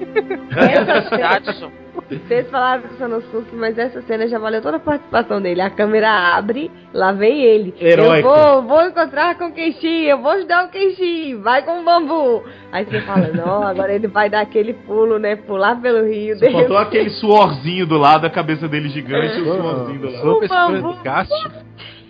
[1.39, 1.69] essa
[2.09, 5.59] vocês falaram do Sanosuke, mas essa cena já valeu toda a participação dele.
[5.59, 7.73] A câmera abre, lá vem ele.
[7.79, 8.27] Heróico.
[8.27, 11.83] Eu vou, vou encontrar com o Kenshin, eu vou ajudar o Kenshin, vai com o
[11.83, 12.43] bambu.
[12.71, 15.35] Aí você fala, não, agora ele vai dar aquele pulo, né?
[15.35, 16.37] Pular pelo rio.
[16.39, 20.39] Só faltou aquele suorzinho do lado, a cabeça dele gigante o suorzinho do lado.
[20.39, 20.97] Pessoa bambu.
[21.03, 21.33] cast.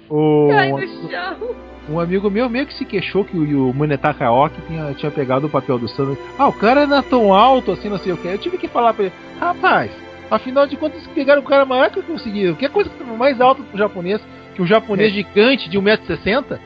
[0.09, 1.55] O, Cai no chão.
[1.89, 5.47] Um amigo meu meio que se queixou que o, o Munetaka Aoki tinha, tinha pegado
[5.47, 6.17] o papel do Sano.
[6.37, 8.27] Ah, o cara não é tão alto assim, não sei o que.
[8.27, 9.91] Eu tive que falar pra ele, rapaz,
[10.29, 12.53] afinal de contas pegaram o cara maior que eu consegui.
[12.55, 14.21] Que coisa mais alta pro japonês
[14.55, 16.59] que um japonês gigante de 1,60m?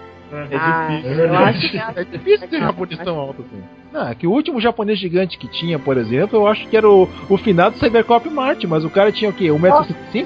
[0.50, 1.12] É Ah, difícil.
[1.26, 3.62] eu acho que É difícil ter japonês tão alto assim.
[3.92, 6.90] Não, é que o último japonês gigante que tinha, por exemplo, eu acho que era
[6.90, 9.48] o, o finado Cybercop Marte, mas o cara tinha o quê?
[9.48, 10.26] 1,65m?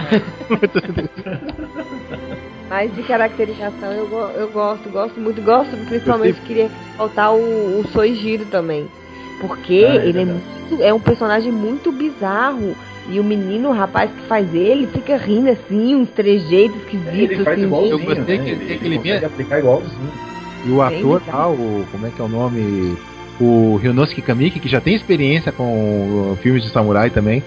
[2.70, 4.06] Mas de caracterização eu,
[4.36, 8.86] eu gosto, gosto muito, gosto, principalmente queria faltar o, o Soijiro também.
[9.40, 12.76] Porque Ah, é ele é, muito, é um personagem muito bizarro.
[13.08, 17.12] E o menino, o rapaz que faz ele, fica rindo assim, uns trejeitos esquisitos.
[17.18, 18.44] Ele faz assim, igualzinho, Eu gostei né?
[18.44, 20.12] que- ele, que ele ele consegue aplicar igualzinho.
[20.64, 21.84] E o ator lá, o.
[21.90, 22.96] Como é que é o nome?
[23.40, 27.42] O Ryunosuke Kamiki, que já tem experiência com uh, filmes de samurai também.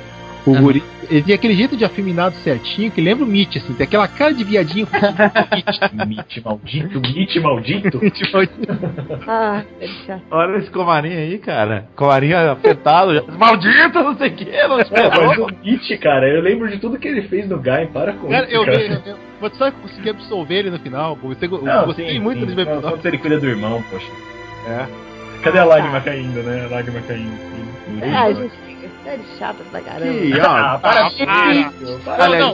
[0.46, 0.62] O Aham.
[0.62, 4.08] guri, ele tem aquele jeito de afeminado certinho que lembra o Mitch, assim, tem aquela
[4.10, 4.86] cara de viadinho.
[6.06, 8.00] Mite maldito, mite maldito.
[8.12, 8.38] Tipo,
[9.26, 10.22] Ah, é chato.
[10.30, 11.88] Olha esse comarinho aí, cara.
[11.96, 13.26] Comarinho afetado.
[13.38, 17.00] Maldito, não sei o que, não É, mas o Nietzsche, cara, eu lembro de tudo
[17.00, 18.82] que ele fez no Guy, para com cara, isso, eu, cara.
[18.82, 21.18] eu, eu, eu só consegui absolver ele no final.
[21.24, 22.54] Eu Não, gostei sim, muito sim.
[22.54, 22.82] desse Não.
[22.82, 24.12] Quando ele cuida do irmão, poxa.
[24.68, 24.86] É.
[25.41, 26.66] Cadê a lágrima caindo, né?
[26.66, 27.34] A lágrima caindo.
[27.34, 28.14] assim.
[28.14, 28.72] Ah, a gente
[29.04, 30.12] série chata pra caramba.
[30.14, 31.54] Ih, ó, para Ah, com para.
[31.56, 31.99] isso!
[32.06, 32.54] Para Não,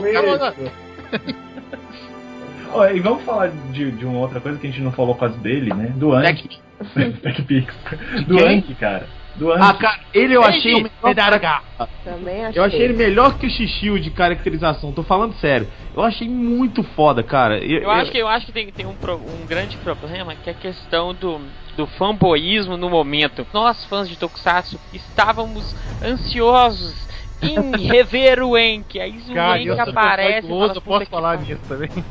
[2.94, 5.72] e vamos falar de, de uma outra coisa que a gente não falou quase dele,
[5.74, 5.92] né?
[5.96, 6.60] Do Anki.
[8.26, 8.46] Do?
[8.46, 9.06] Anki, cara.
[9.36, 9.52] Do.
[9.52, 10.74] Ah, cara, ele eu achei.
[10.74, 11.62] Ei, melhor-
[12.04, 12.60] Também achei.
[12.60, 15.68] Eu achei ele melhor que o Xixiu de caracterização, tô falando sério.
[15.94, 17.58] Eu achei muito foda, cara.
[17.58, 20.50] Eu, Eu acho que, eu acho que tem, tem um, pro- um grande problema que
[20.50, 21.40] é a questão do,
[21.76, 23.46] do fanboísmo no momento.
[23.52, 27.08] Nós, fãs de Tokusatsu, estávamos ansiosos
[27.42, 29.00] em rever o Enki.
[29.00, 30.46] Aí o Cara, Enki eu sou aparece.
[30.46, 32.04] e eu fala, posso "Puta que falar pariu." nisso também.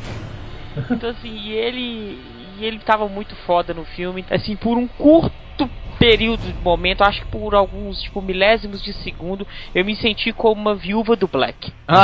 [0.92, 2.20] Então assim, e ele.
[2.60, 4.26] E ele tava muito foda no filme.
[4.30, 5.70] Assim, por um curto
[6.00, 9.46] período de momento, acho que por alguns, tipo, milésimos de segundo,
[9.76, 11.72] eu me senti como uma viúva do Black.
[11.88, 11.98] Não,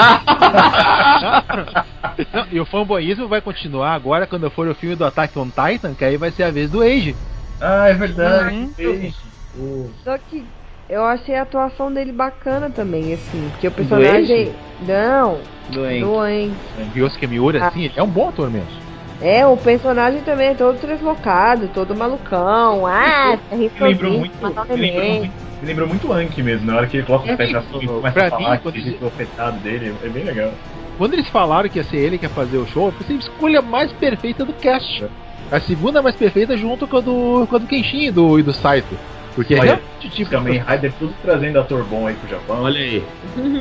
[2.52, 6.04] e o fanboyismo vai continuar agora quando for o filme do Attack on Titan, que
[6.06, 7.16] aí vai ser a vez do Age.
[7.62, 8.70] Ah, é verdade.
[8.80, 9.12] Uhum.
[9.58, 10.43] O- Só que
[10.89, 13.48] eu achei a atuação dele bacana também, assim.
[13.52, 14.54] Porque o personagem.
[14.82, 15.39] Não,
[15.70, 16.06] Doente.
[16.06, 16.91] do Enki.
[16.93, 18.85] Ryosuke Miura, assim, ele é um bom ator mesmo.
[19.22, 22.86] É, o personagem também é todo deslocado, todo malucão.
[22.86, 24.34] Ah, tá Me lembrou muito.
[24.45, 27.38] o Me lembrou muito, me lembrou muito Anki mesmo, na hora que ele coloca os
[27.38, 29.95] pés pra cima e começa Pra a falar mim, que quando ele o afetado dele,
[30.03, 30.51] é bem legal.
[30.97, 33.61] Quando eles falaram que ia ser ele que ia fazer o show, eu pensei, escolha
[33.61, 35.05] mais perfeita do cast.
[35.51, 38.43] A segunda mais perfeita junto com a do, com a do Kenshin e do, e
[38.43, 38.97] do Saito.
[39.36, 42.63] Porque é Olha, realmente o tipo Kamen Rider tudo trazendo ator bom aí pro Japão.
[42.63, 43.03] Olha aí.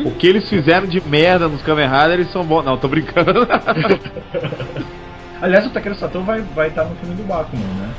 [0.04, 2.64] O que eles fizeram de merda nos Kamen Rider, eles são bons.
[2.64, 3.46] Não, tô brincando.
[5.40, 7.90] Aliás, o Takeru Sato vai estar vai tá no filme do Bakuman, né?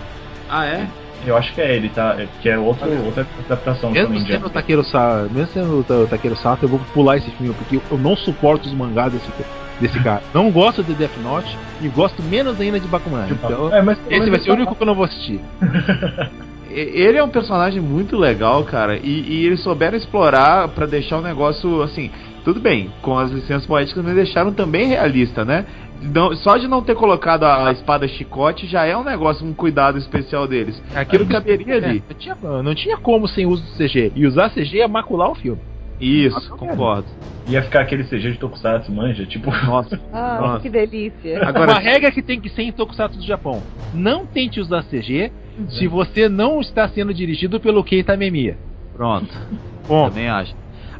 [0.49, 0.87] ah, é?
[1.25, 2.15] Eu acho que é ele, tá?
[2.41, 4.53] Que é outro, outra adaptação do Mesmo Kamen sendo o Jump.
[4.53, 7.79] Takeru Sato, mesmo sendo o Ta- o Takeru Sato, eu vou pular esse filme, porque
[7.89, 9.31] eu não suporto os mangás desse,
[9.79, 10.21] desse cara.
[10.33, 13.27] Não gosto de Death Note e gosto menos ainda de Bakuman.
[13.29, 15.39] Então, É, mas esse vai ser o único que eu não vou assistir.
[16.69, 21.21] Ele é um personagem muito legal, cara, e, e eles souberam explorar pra deixar o
[21.21, 22.11] negócio assim.
[22.43, 25.65] Tudo bem, com as licenças poéticas, mas deixaram também realista, né?
[26.13, 29.53] Não- só de não ter colocado a, a espada chicote já é um negócio, um
[29.53, 30.81] cuidado especial deles.
[30.93, 31.97] Aquilo caberia ali.
[31.97, 34.11] É, não, tinha, não tinha como sem uso do CG.
[34.15, 35.61] E usar CG é macular o filme.
[35.99, 37.07] Isso, concordo.
[37.47, 39.25] Ia ficar aquele CG de Tokusatsu, manja?
[39.25, 39.97] Tipo, Nossa.
[40.11, 40.59] Ah, Nossa.
[40.61, 41.47] que delícia.
[41.47, 43.63] Agora, Uma regra que tem que ser em Tokusatsu do Japão.
[43.93, 45.31] Não tente usar CG
[45.69, 48.57] se você não está sendo dirigido pelo Keita Memiya.
[48.93, 49.33] pronto.
[49.87, 50.53] Bom, Também acho.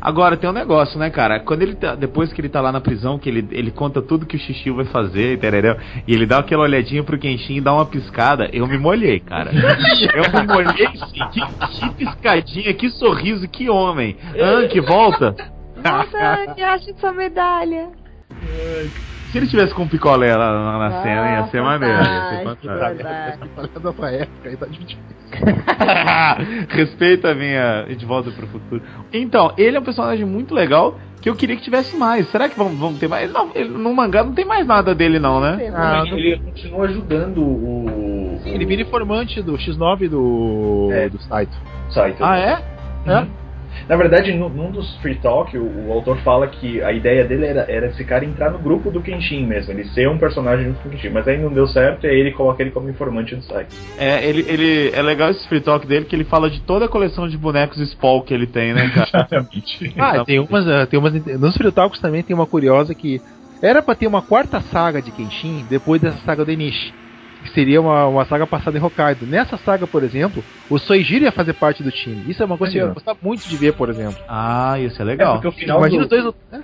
[0.06, 1.40] Agora tem um negócio, né, cara?
[1.40, 4.24] Quando ele tá, depois que ele tá lá na prisão, que ele, ele conta tudo
[4.24, 5.76] que o Xixi vai fazer, entendeu?
[6.08, 9.50] E ele dá aquela olhadinha pro Kenshin e dá uma piscada, eu me molhei, cara.
[10.14, 11.28] Eu me molhei sim.
[11.32, 14.16] Que, que piscadinha, que sorriso, que homem.
[14.40, 15.36] Ah, que volta.
[15.84, 17.90] Nossa, que acha sua medalha.
[19.36, 21.94] Se ele tivesse com picolé lá, lá na cena, ia ser maneiro.
[21.98, 23.50] Ia ser fantástico.
[23.58, 24.98] Olha da sua época aí tá difícil.
[26.70, 28.82] Respeita a minha De Volta pro Futuro.
[29.12, 32.30] Então, ele é um personagem muito legal que eu queria que tivesse mais.
[32.32, 33.30] Será que vamos, vamos ter mais?
[33.30, 35.70] Não, ele- no mangá não tem mais nada dele, não, né?
[35.76, 38.40] Ah, não- ele continua ajudando o.
[38.42, 41.10] Sim, ele vira informante do X9 do, É.
[41.10, 41.58] do Saito.
[41.90, 42.24] Saito.
[42.24, 42.62] Ah, é?
[43.06, 43.28] É?
[43.88, 47.46] Na verdade, num, num dos free talk, o, o autor fala que a ideia dele
[47.46, 50.80] era, era esse cara entrar no grupo do Kenshin mesmo, ele ser um personagem junto
[50.82, 53.36] com o Kenshin, mas aí não deu certo e aí ele coloca ele como informante
[53.36, 53.76] do site.
[53.98, 56.90] É, ele, ele, é legal esse free talk dele que ele fala de toda a
[56.90, 59.08] coleção de bonecos Spall que ele tem, né, cara?
[59.08, 59.94] Exatamente.
[59.98, 61.14] Ah, tem umas, tem umas.
[61.40, 63.22] Nos Free Talks também tem uma curiosa que
[63.62, 66.94] era pra ter uma quarta saga de Kenshin depois dessa saga do Enishi.
[67.46, 69.26] Que seria uma, uma saga passada em Hokkaido.
[69.28, 72.24] Nessa saga, por exemplo, o Soijiro ia fazer parte do time.
[72.28, 74.18] Isso é uma coisa que eu ia gostar muito de ver, por exemplo.
[74.28, 75.34] ah, isso é É, legal.
[75.34, 76.34] porque o final Imagina do, os dois.
[76.52, 76.64] né?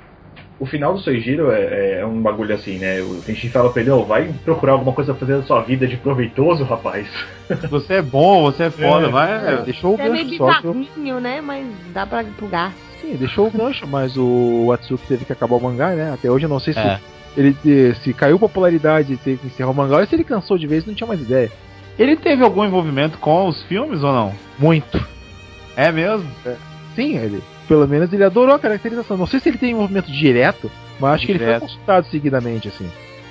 [0.60, 3.02] O final do Soijiro é, é um bagulho assim, né?
[3.02, 5.88] O Tenshin fala pra ele, ó, vai procurar alguma coisa pra fazer da sua vida
[5.88, 7.08] de proveitoso, rapaz.
[7.70, 9.10] Você é bom, você é foda, É.
[9.10, 9.54] vai.
[9.54, 10.62] É, deixou o É meio gancho só.
[10.62, 11.42] que eu- bizarrinho, né?
[11.42, 12.74] Mas dá pra plugar.
[13.02, 16.12] Sim, deixou o gancho, mas o Atsuki teve que acabar o mangá, né?
[16.14, 17.00] Até hoje eu não sei se É.
[17.38, 20.58] ele eh, se caiu popularidade e teve que encerrar o mangá ou se ele cansou
[20.58, 21.52] de vez e não tinha mais ideia.
[22.00, 24.34] Ele teve algum envolvimento com os filmes ou não?
[24.58, 25.04] Muito.
[25.76, 26.26] É mesmo?
[26.96, 27.42] Sim, ele.
[27.68, 29.16] Pelo menos ele adorou a caracterização.
[29.18, 30.70] Não sei se ele tem envolvimento direto,
[31.00, 31.60] mas acho que ele Direto.
[31.60, 32.90] foi consultado seguidamente, assim.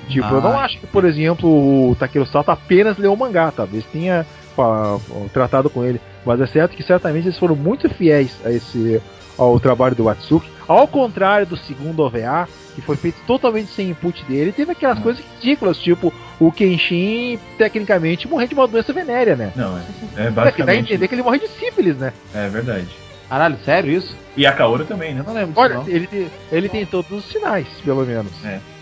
[0.09, 0.41] Tipo, eu Ah.
[0.41, 4.27] não acho que, por exemplo, o Takeru Sato apenas leu o mangá, talvez tenha
[4.57, 4.99] pá,
[5.33, 6.01] tratado com ele.
[6.25, 9.01] Mas é certo que certamente eles foram muito fiéis a esse
[9.39, 10.51] ao trabalho do Watsuki.
[10.69, 15.03] Ao contrário do segundo OVA, que foi feito totalmente sem input dele, teve aquelas Hum.
[15.03, 19.53] coisas ridículas, tipo o Kenshin, tecnicamente, morrer de uma doença venérea, né?
[19.57, 19.81] Não, é,
[20.17, 20.81] é É que dá a basicamente.
[20.93, 22.13] entender que ele morre de sífilis, né?
[22.35, 22.87] É verdade.
[23.29, 24.15] Caralho, sério isso?
[24.37, 25.23] E a Kaoru também, né?
[25.27, 25.89] Não lembro disso Olha, não.
[25.89, 28.33] ele, tem- ele tem todos os sinais, pelo menos.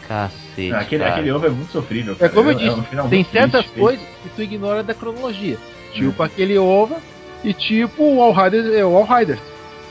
[0.08, 0.72] Cacete.
[0.72, 1.14] Aquele, cara.
[1.14, 2.14] aquele ovo é muito sofrível.
[2.14, 2.32] É cara.
[2.32, 5.56] como eu um disse, final tem muito certas triste, coisas que tu ignora da cronologia.
[5.92, 6.96] Tipo aquele ova
[7.44, 9.40] e tipo o All Riders é o All Riders.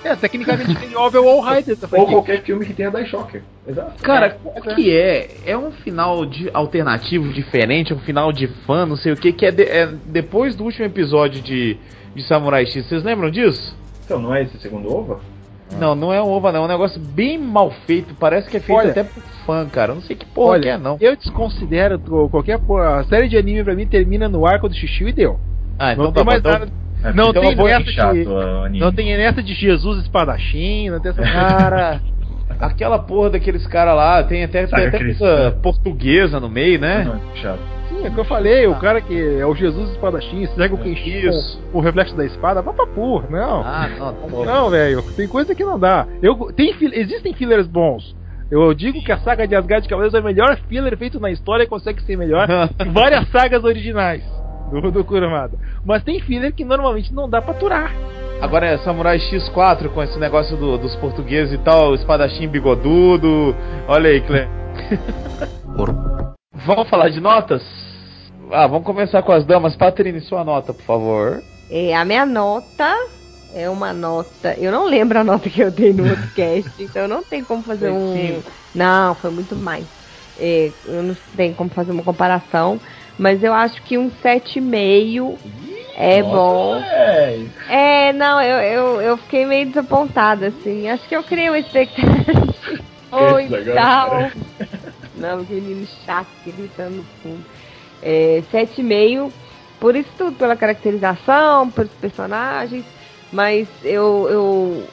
[0.03, 1.79] É, tecnicamente ova é o All Riders.
[1.79, 3.41] da Ou qualquer filme que tenha Daishocker.
[3.67, 4.01] Exato.
[4.03, 5.29] Cara, o que é?
[5.45, 9.45] É um final de alternativo diferente, um final de fã, não sei o que, que
[9.45, 11.77] é, de- é depois do último episódio de,
[12.15, 12.85] de Samurai X.
[12.85, 13.75] Vocês lembram disso?
[14.05, 15.19] Então, não é esse segundo ova?
[15.77, 16.61] Não, não é um ova, não.
[16.61, 18.13] É um negócio bem mal feito.
[18.17, 19.93] Parece que é feito Olha- até por fã, cara.
[19.93, 20.95] Não sei que porra Olha, que é, não.
[21.01, 21.99] eu desconsidero
[22.31, 22.99] qualquer porra.
[22.99, 25.37] A série de anime pra mim termina no arco do Xixi e deu.
[25.77, 26.31] Ah, então não tá tem bom.
[26.31, 26.71] mais Então, nada.
[27.07, 28.27] É, Não então tem é pouco nessa chato de-
[28.65, 28.79] anime.
[28.79, 32.01] Não tem nessa de Jesus espadachim, não tem essa Cara,
[32.59, 37.03] aquela porra daqueles caras lá, tem até, tem até coisa portuguesa no meio, né?
[37.03, 37.59] Não, é chato.
[37.89, 40.77] Sim, é o que eu falei, o cara que é o Jesus espadachim, cega o
[40.77, 43.61] com o reflexo da espada, vá pra porra, não.
[43.61, 44.45] Ah, não, tá bom.
[44.45, 46.05] Não, velho, tem coisa que não dá.
[46.21, 48.15] Eu, tem, existem fillers bons.
[48.51, 51.29] Eu digo que a saga de Asgard de Cavaleiros é o melhor filler feito na
[51.31, 52.47] história e consegue ser melhor
[52.79, 54.23] que várias sagas originais
[54.69, 55.57] do, do Kurumada.
[55.85, 57.91] Mas tem filler que normalmente não dá pra aturar.
[58.41, 63.55] Agora é Samurai X4 com esse negócio do- dos portugueses e tal, espadachim bigodudo.
[63.87, 64.47] Olha aí, Clem.
[66.65, 67.63] Vamos falar de notas?
[68.51, 69.75] Ah, vamos começar com as damas.
[69.75, 71.41] Patrine, sua nota, por favor.
[71.69, 72.93] É, a minha nota
[73.53, 74.53] é uma nota.
[74.57, 77.45] Eu não lembro a nota que eu dei no outro cast, então eu não tenho
[77.45, 78.13] como fazer Foi um.
[78.13, 78.51] cinco.
[78.73, 79.85] Não, foi muito mais.
[80.39, 82.79] É, eu não tenho como fazer uma comparação,
[83.17, 85.37] mas eu acho que um 7,5
[85.95, 86.75] é bom.
[86.75, 90.87] É, É, não, eu, eu, eu fiquei meio desapontada, assim.
[90.87, 92.57] Acho que eu criei uma expectativa.
[93.11, 94.09] Agora, tal.
[94.09, 94.31] cara.
[95.15, 97.43] Não, aquele menino chato gritando no fundo.
[98.03, 99.31] É, 7,5
[99.79, 102.85] por isso tudo, pela caracterização, pelos personagens.
[103.31, 104.87] Mas eu, eu.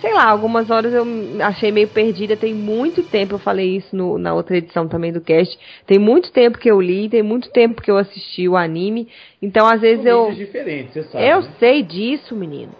[0.00, 1.04] Sei lá, algumas horas eu
[1.42, 2.36] achei meio perdida.
[2.36, 5.58] Tem muito tempo, eu falei isso no- na outra edição também do cast.
[5.86, 9.08] Tem muito tempo que eu li, tem muito tempo que eu assisti o anime.
[9.42, 10.32] Então, às vezes eu.
[10.32, 11.28] diferentes, você sabe.
[11.28, 12.72] Eu sei disso, menino.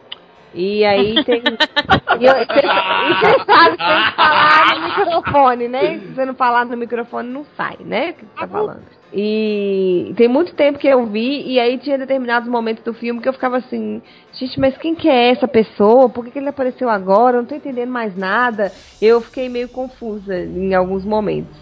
[0.54, 1.42] E aí tem.
[2.20, 5.98] e e você sabe que tem que falar no microfone, né?
[6.00, 8.10] Se você não falar no microfone, não sai, né?
[8.10, 8.99] O que você tá falando.
[9.12, 13.28] E tem muito tempo que eu vi, e aí tinha determinados momentos do filme que
[13.28, 14.00] eu ficava assim,
[14.32, 16.08] gente, mas quem que é essa pessoa?
[16.08, 17.36] Por que, que ele apareceu agora?
[17.36, 18.72] Eu não tô entendendo mais nada.
[19.02, 21.56] Eu fiquei meio confusa em alguns momentos.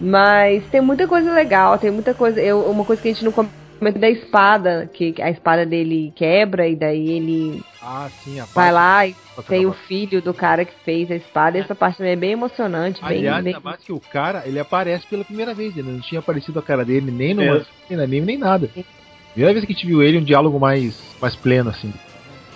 [0.00, 2.40] Mas tem muita coisa legal, tem muita coisa.
[2.40, 3.32] Eu, uma coisa que a gente não
[3.98, 9.06] da espada, que a espada dele quebra e daí ele Ah, sim, a vai lá
[9.06, 11.56] e Toca tem o filho do cara que fez a espada.
[11.56, 13.54] E essa parte também é bem emocionante, bem, Aliás, bem...
[13.54, 16.62] ainda mais que o cara, ele aparece pela primeira vez, ele não tinha aparecido a
[16.62, 17.66] cara dele nem no, Mesmo.
[17.88, 18.68] nem anime, nem nada.
[19.32, 21.92] Primeira vez que a gente viu ele, um diálogo mais, mais pleno, assim.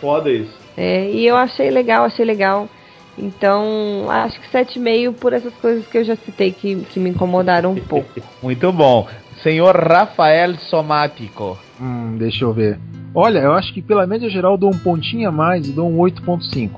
[0.00, 0.52] Foda isso.
[0.76, 2.68] É, e eu achei legal, achei legal.
[3.16, 7.72] Então, acho que 7,5 por essas coisas que eu já citei que, que me incomodaram
[7.72, 8.20] um pouco.
[8.42, 9.06] Muito bom.
[9.42, 11.58] Senhor Rafael Somático.
[11.80, 12.78] Hum, deixa eu ver.
[13.14, 15.90] Olha, eu acho que pela média geral eu dou um pontinho a mais e dou
[15.90, 16.70] um 8.5.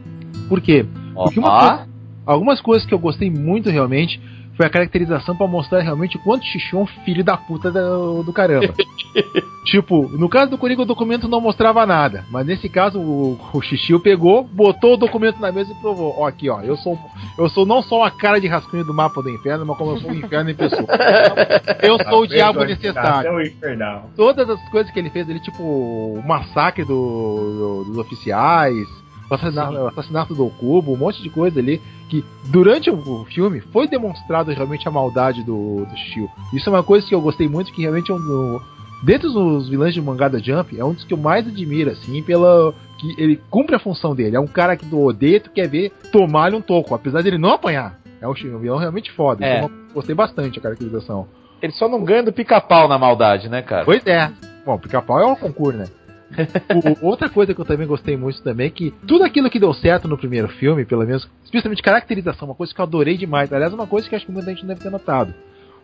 [0.48, 0.84] Por quê?
[1.24, 1.88] Porque uma coisa-
[2.26, 4.20] algumas coisas que eu gostei muito realmente
[4.56, 8.22] foi a caracterização pra mostrar realmente o quanto Xixi é um filho da puta do,
[8.22, 8.72] do caramba.
[9.64, 13.60] tipo, no caso do Coringa o documento não mostrava nada, mas nesse caso o, o
[13.62, 16.14] Xixi pegou, botou o documento na mesa e provou.
[16.18, 16.98] Ó, aqui ó, eu sou
[17.38, 19.98] eu sou não só a cara de rascunho do mapa do inferno, mas como eu
[20.00, 20.84] sou o inferno em pessoa.
[21.82, 23.30] Eu sou o diabo necessário
[24.16, 28.86] todas as coisas que ele fez ali, tipo o massacre do- do- dos oficiais,
[29.30, 33.60] o assassinato, o assassinato do Cubo, um monte de coisa ali, que durante o filme
[33.60, 36.28] foi demonstrado realmente a maldade do, do Shio.
[36.52, 38.60] Isso é uma coisa que eu gostei muito, que realmente é um
[39.04, 42.22] Dentre os vilões de mangá da Jump, é um dos que eu mais admiro, assim,
[42.22, 42.72] pela.
[42.98, 44.36] que ele cumpre a função dele.
[44.36, 47.50] É um cara que tu odeia, tu quer ver tomar-lhe um toco, apesar dele não
[47.50, 48.00] apanhar.
[48.20, 49.44] É um, vilão realmente foda.
[49.44, 49.58] É.
[49.58, 51.26] Então, eu gostei bastante da caracterização.
[51.60, 53.84] Ele só não ganha do pica-pau na maldade, né, cara?
[53.84, 54.30] Pois é.
[54.64, 55.86] Bom, pica-pau é um concurso, né?
[57.02, 59.72] O- outra coisa que eu também gostei muito também é que tudo aquilo que deu
[59.74, 63.52] certo no primeiro filme, pelo menos, especialmente caracterização, uma coisa que eu adorei demais.
[63.52, 65.34] Aliás, uma coisa que acho que muita gente não deve ter notado.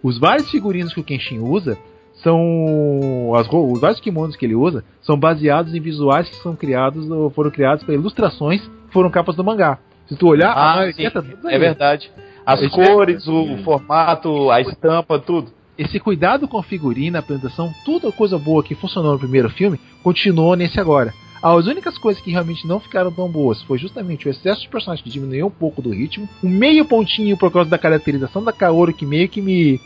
[0.02, 1.76] Os vários figurinos que o Kenshin usa
[2.22, 3.32] são.
[3.36, 7.30] As, os vários kimonos que ele usa são baseados em visuais que são criados, ou
[7.30, 9.78] foram criados para ilustrações que foram capas do mangá.
[10.06, 11.58] Se tu olhar, a Ah, sim, tá é aí.
[11.58, 12.10] verdade.
[12.44, 15.52] As Esse- cores, o formato, a estampa, tudo.
[15.78, 20.56] esse cuidado com figurina, apresentação, tudo a coisa boa que funcionou no primeiro filme, continuou
[20.56, 21.12] nesse agora.
[21.42, 25.02] As únicas coisas que realmente não ficaram tão boas foi justamente o excesso de personagens
[25.02, 28.92] que diminuiu um pouco do ritmo, um meio pontinho por causa da caracterização da Kaoru
[28.92, 29.80] que meio que me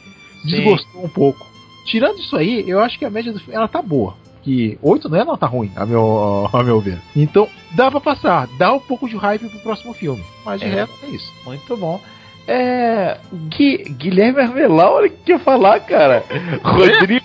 [0.45, 1.47] desgostou um pouco.
[1.85, 4.15] Tirando isso aí, eu acho que a média do filme ela tá boa.
[4.43, 6.99] Que 8 não é nota ruim, a meu, a meu ver.
[7.17, 10.23] Então, dá pra passar, dá um pouco de hype pro próximo filme.
[10.45, 10.71] Mas de É.
[10.71, 11.33] resto é isso.
[11.47, 11.99] Muito bom.
[12.47, 13.17] É.
[13.49, 16.23] Gui- Guilherme Arvelau, olha o que eu ia falar, cara.
[16.63, 17.25] Rodrigo.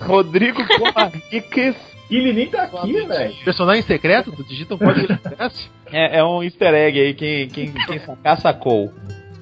[0.00, 1.74] Rodrigo Comarques.
[2.10, 3.34] Ele nem tá aqui, velho.
[3.42, 5.68] Personagem secreto, tu digita um código ele aparece.
[5.94, 8.90] É, é um easter egg aí, quem, quem, quem sacar, sacou.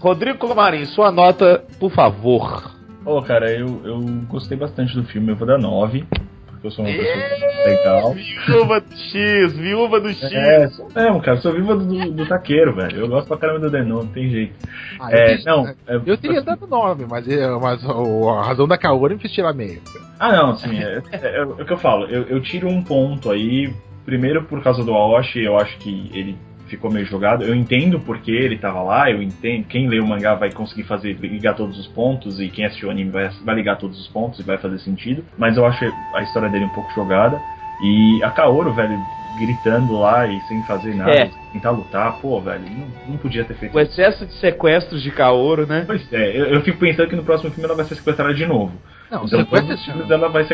[0.01, 2.70] Rodrigo Comarim, sua nota, por favor.
[3.05, 6.05] Ô, cara, eu, eu gostei bastante do filme, eu vou dar 9.
[6.47, 8.15] Porque eu sou uma pessoa legal.
[8.47, 10.23] Viúva do X, viúva do X.
[10.31, 11.39] É, sou mesmo, cara.
[11.39, 12.99] Sou viva do, do taqueiro, velho.
[13.01, 14.55] Eu gosto pra caramba do Denon, não tem jeito.
[15.01, 18.77] Ah, É, eu, não, é- eu teria dado 9, mas, é- mas a razão da
[18.77, 19.81] Kaoru me fez tirar meio.
[20.19, 20.79] Ah, não, sim.
[20.79, 22.05] É, é- é o que eu falo.
[22.07, 23.73] Eu, eu tiro um ponto aí.
[24.05, 26.37] Primeiro por causa do Aoshi, eu acho que ele
[26.71, 27.45] ficou meio jogado.
[27.45, 29.67] Eu entendo porque ele tava lá, eu entendo.
[29.67, 32.91] Quem lê o mangá vai conseguir fazer ligar todos os pontos e quem assistiu o
[32.91, 35.25] anime vai, vai ligar todos os pontos e vai fazer sentido.
[35.37, 37.43] Mas eu acho a história dele um pouco jogada.
[37.81, 39.03] E a Kaoru, velho,
[39.35, 41.31] gritando lá e sem fazer nada, É.
[41.53, 45.67] tentar lutar, pô, velho, não, não podia ter feito O excesso de sequestros de Kaoru,
[45.67, 45.85] né?
[45.87, 48.45] Pois é, eu, eu fico pensando que no próximo filme ela vai ser sequestrada de
[48.47, 48.73] novo.
[49.11, 50.45] Não, então, sequestra- todos os filmes ela vai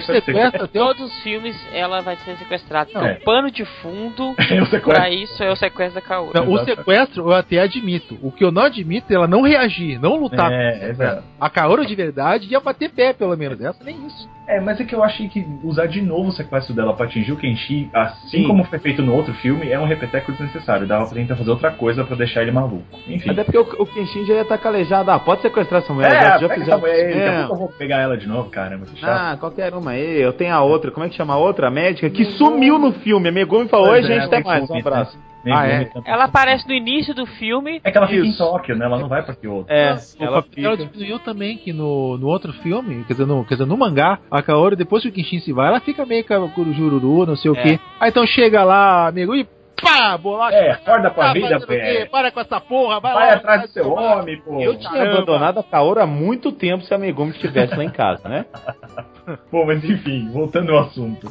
[0.73, 2.91] Todos os filmes ela vai ser sequestrada.
[2.95, 3.07] Não.
[3.07, 4.81] Então, pano de fundo sequestro.
[4.81, 6.33] pra isso é o sequestro da Kaoru.
[6.35, 8.19] Não, o sequestro eu até admito.
[8.23, 10.51] O que eu não admito é ela não reagir, não lutar.
[10.51, 11.23] É, exato.
[11.41, 13.61] A Kaoru de verdade ia bater pé, pelo menos.
[13.61, 14.29] Essa nem isso.
[14.47, 17.33] É, mas é que eu achei que usar de novo o sequestro dela pra atingir
[17.33, 18.47] o Kenshi, assim Sim.
[18.47, 20.87] como foi feito no outro filme, é um repeteco desnecessário.
[20.87, 22.85] Dava pra tentar fazer outra coisa pra deixar ele maluco.
[23.09, 23.31] Enfim.
[23.31, 25.11] Até porque o, o Kenshin já ia estar calejado.
[25.11, 26.13] Ah, pode sequestrar essa mulher.
[26.13, 27.17] É, já, já pega essa mulher
[27.51, 29.11] eu vou pegar ela de novo, caramba, que chato.
[29.11, 30.21] Ah, qualquer uma aí.
[30.21, 30.91] Eu tenho a outra.
[30.91, 31.69] Como é que chama a outra?
[31.69, 33.29] A médica que sumiu no filme.
[33.29, 34.69] A Megumi falou: Oi, é, gente, até mais.
[34.69, 34.81] Um né?
[34.81, 35.19] abraço.
[35.55, 35.85] Ah, é?
[35.85, 36.13] também.
[36.13, 37.81] Ela aparece no início do filme.
[37.85, 38.43] É que ela fica Isso.
[38.43, 38.87] em Tóquio, né?
[38.87, 39.71] Ela não vai pra Kyoto.
[39.71, 40.77] É, o ela fica...
[40.77, 44.43] diminuiu também, que no, no outro filme, quer dizer, no, quer dizer, no mangá, a
[44.43, 46.25] Kaoru, depois que o Kenshin se vai, ela fica meio
[46.55, 47.63] curujururu, não sei o É.
[47.63, 47.81] quê.
[48.01, 49.47] Aí então chega lá, amigo, e
[49.81, 50.57] pá, bolacha.
[50.57, 52.11] É, acorda pra tá vida, o velho.
[52.11, 53.35] Para com essa porra, vai, Vai lá.
[53.35, 54.19] atrás do seu tomar.
[54.19, 54.61] homem, pô.
[54.61, 55.13] Eu tinha Caramba.
[55.19, 58.47] abandonado a Kaoru há muito tempo se a Megumi estivesse lá em casa, né?
[59.51, 61.29] Pô, mas enfim, voltando ao assunto.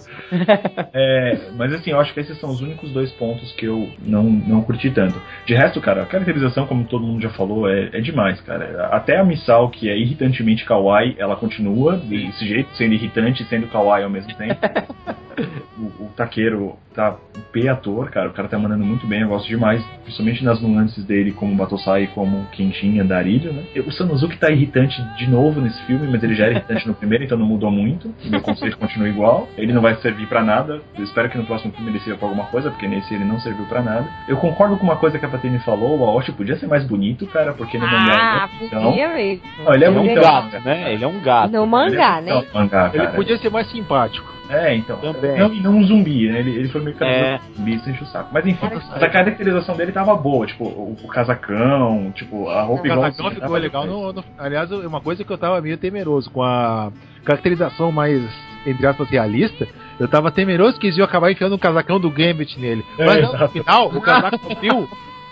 [0.94, 4.24] É, mas assim, eu acho que esses são os únicos dois pontos que eu não,
[4.24, 5.22] não curti tanto.
[5.46, 8.88] De resto, cara, a caracterização, como todo mundo já falou, é, é demais, cara.
[8.88, 13.68] Até a Misal, que é irritantemente kawaii, ela continua desse jeito, sendo irritante e sendo
[13.68, 14.60] kawaii ao mesmo tempo.
[15.78, 18.30] o, o Taqueiro tá um P ator, cara.
[18.30, 19.84] O cara tá mandando muito bem, eu gosto demais.
[20.04, 23.64] Principalmente nas nuances dele como Batosai e como Quentinha da Arilho, né?
[23.86, 27.24] O Sanosuke tá irritante de novo nesse filme, mas ele já era irritante no primeiro,
[27.24, 28.08] então não mudou muito.
[28.26, 29.48] O meu conceito continua igual.
[29.58, 30.82] Ele não vai servir pra nada.
[30.98, 33.40] Eu espero que no próximo filme ele sirva pra alguma coisa, porque nesse ele não
[33.40, 34.06] serviu pra nada.
[34.28, 37.26] Eu concordo com uma coisa que a Patini falou, o Aoshi podia ser mais bonito,
[37.28, 38.92] cara, porque no mangá Ah, ele é bonitão.
[38.92, 39.42] podia mesmo.
[39.64, 40.94] Não, ele é Ele é um gato, né?
[40.94, 41.52] Ele é um gato.
[41.52, 42.40] No mangá, Ele é né?
[42.40, 44.36] bonitão no mangá, Ele podia ser mais simpático.
[44.50, 44.98] É, então.
[44.98, 45.40] Também.
[45.40, 46.40] Não, e não um zumbi, né?
[46.40, 47.00] Ele, ele foi meio É.
[47.00, 48.30] cara zumbi sem encher o saco.
[48.32, 52.84] Mas enfim, mas a caracterização dele tava boa, tipo, o, o casacão, tipo, a roupa
[52.84, 53.02] O igual.
[53.02, 53.86] casacão assim, ficou legal.
[53.86, 56.92] No, no- aliás, uma coisa que eu tava meio temeroso com a
[57.24, 58.22] caracterização mais,
[58.66, 59.68] entre aspas, realista.
[60.00, 62.84] Eu tava temeroso que eles iam acabar enfiando um casacão do Gambit nele.
[63.00, 64.88] É, Mas não, no final, o casaco subiu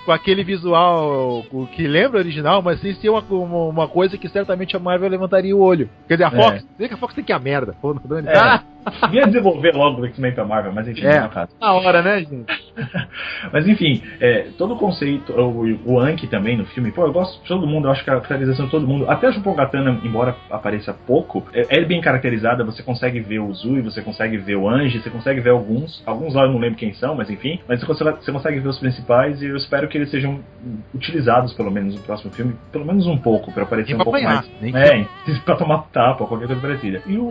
[0.06, 4.18] com aquele visual o que lembra o original, mas sem ser uma, uma, uma coisa
[4.18, 5.90] que certamente a Marvel levantaria o olho.
[6.08, 7.76] Quer dizer, a Fox, dizer que a Fox tem que ir a merda.
[7.82, 8.28] Pô, não dane
[8.86, 9.08] É.
[9.16, 11.20] Ia desenvolver logo o X-Men pra Marvel, mas enfim, É.
[11.20, 11.52] não o caso.
[11.60, 12.46] Na hora, né, gente?
[13.52, 17.42] Mas enfim, é, todo o conceito, o, o Anki também no filme, pô, eu gosto
[17.42, 20.36] de todo mundo, eu acho que a caracterização de todo mundo, até a Jupogatana, embora
[20.50, 24.68] apareça pouco, é, é bem caracterizada, você consegue ver o Zui, você consegue ver o
[24.68, 27.80] Anji, você consegue ver alguns, alguns lá eu não lembro quem são, mas enfim, mas
[27.80, 30.40] você consegue, você consegue ver os principais e eu espero que eles sejam
[30.94, 34.06] utilizados, pelo menos, no próximo filme, pelo menos um pouco, pra parecer Nem um pra
[34.06, 34.76] pouco apanhar, mais.
[34.76, 35.06] É,
[35.46, 37.02] pra tomar tapa, qualquer coisa parecida.
[37.06, 37.30] E o.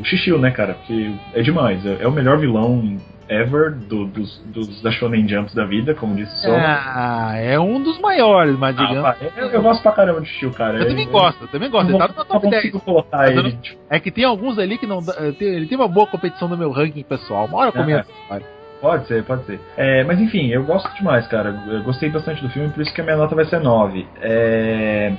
[0.00, 0.74] O Shishio, né, cara?
[0.74, 1.84] Porque é demais.
[1.84, 2.96] É, é o melhor vilão
[3.28, 6.52] ever do- dos, dos da Shonen Jumps da vida, como disse o.
[6.54, 9.02] Ah, é um dos maiores, mas Ah, digamos.
[9.02, 10.78] pá, eu, eu gosto pra caramba de Shishio, cara.
[10.78, 11.88] Eu também Ele- gosto, eu também gosto.
[11.90, 12.62] Ele tá no top não 10.
[12.62, 13.52] consigo colocar Mas eu ele.
[13.52, 16.06] não- tipo, É que tem alguns ali que não eh, tem- Ele tem uma boa
[16.06, 17.46] competição no meu ranking pessoal.
[17.46, 18.08] Uma hora comento.
[18.28, 18.42] cara.
[18.82, 19.60] Pode ser, pode ser.
[19.76, 21.56] É, mas enfim, eu gosto demais, cara.
[21.68, 24.04] Eu gostei bastante do filme, por isso que a minha nota vai ser 9.
[24.20, 25.12] É,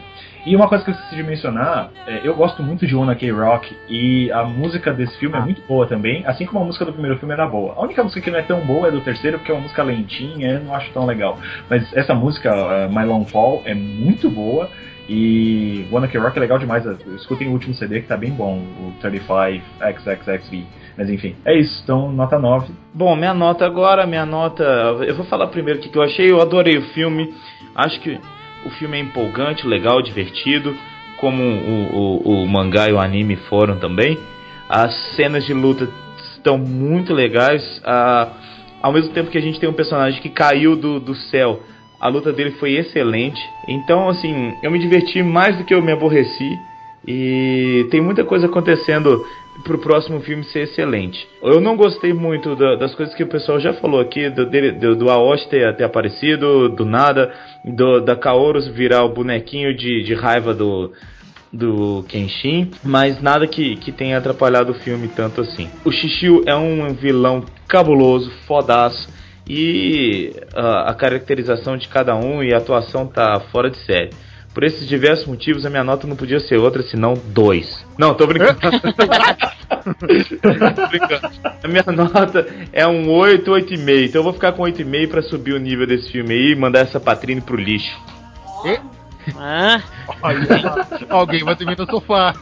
[0.46, 3.78] E uma coisa que eu esqueci de mencionar, é, eu gosto muito de Ona K-Rock
[3.88, 7.18] e a música desse filme é muito boa também, assim como a música do primeiro
[7.18, 7.76] filme era boa.
[7.78, 9.82] A única música que não é tão boa é do terceiro, porque é uma música
[9.82, 11.40] lentinha, eu não acho tão legal.
[11.70, 14.70] Mas essa música, uh, My Long Fall, é muito boa.
[15.08, 16.86] E Wanna K Rock é legal demais.
[17.16, 20.64] Escutem o último CD que tá bem bom, o 35XXXV.
[20.98, 21.82] Mas enfim, é isso.
[21.84, 22.74] Então, nota 9.
[22.94, 24.64] Bom, minha nota agora, minha nota.
[25.06, 26.32] Eu vou falar primeiro o que que eu achei.
[26.32, 27.34] Eu adorei o filme.
[27.76, 28.18] Acho que
[28.66, 30.76] o filme é empolgante, legal, divertido.
[31.18, 34.18] Como o, o, o mangá e o anime foram também.
[34.68, 35.88] As cenas de luta
[36.36, 37.82] estão muito legais.
[37.86, 38.30] Ah,
[38.82, 41.62] ao mesmo tempo que a gente tem um personagem que caiu do, do céu,
[42.00, 43.42] a luta dele foi excelente.
[43.68, 46.60] Então, assim, eu me diverti mais do que eu me aborreci.
[47.08, 49.26] E tem muita coisa acontecendo
[49.64, 51.28] pro próximo filme ser excelente.
[51.42, 54.96] Eu não gostei muito da- das coisas que o pessoal já falou aqui, do, do,
[54.96, 57.32] do Aoshi ter, ter aparecido, do nada,
[57.64, 60.92] do, da Kaoru virar o bonequinho de, de raiva do,
[61.52, 65.70] do Kenshin, mas nada que, que tenha atrapalhado o filme tanto assim.
[65.86, 69.08] O Shishio é um vilão cabuloso, fodaço,
[69.48, 74.10] e ah, a caracterização de cada um e a atuação tá fora de série.
[74.54, 77.84] Por esses diversos motivos, a minha nota não podia ser outra senão dois.
[77.98, 78.60] Não, tô brincando.
[79.84, 81.30] Tô brincando.
[81.64, 84.06] A minha nota é um 8, 8,5.
[84.06, 86.80] Então eu vou ficar com 8,5 pra subir o nível desse filme aí e mandar
[86.80, 88.00] essa Patrine pro lixo.
[89.36, 89.82] Ah,
[90.22, 90.48] Olha,
[91.10, 92.34] alguém vai dormir no sofá.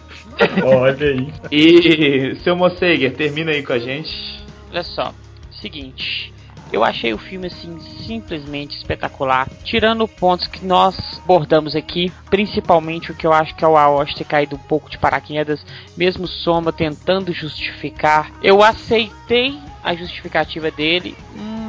[0.64, 1.34] Olha aí.
[1.52, 4.44] E seu Mosseger, termina aí com a gente.
[4.72, 5.14] olha só.
[5.52, 6.34] Seguinte.
[6.72, 13.16] Eu achei o filme assim simplesmente espetacular, tirando pontos que nós abordamos aqui, principalmente o
[13.16, 15.66] que eu acho que é o Aoshi ter caído um pouco de paraquedas,
[15.98, 18.32] mesmo Soma tentando justificar.
[18.42, 21.18] Eu aceitei a justificativa dele,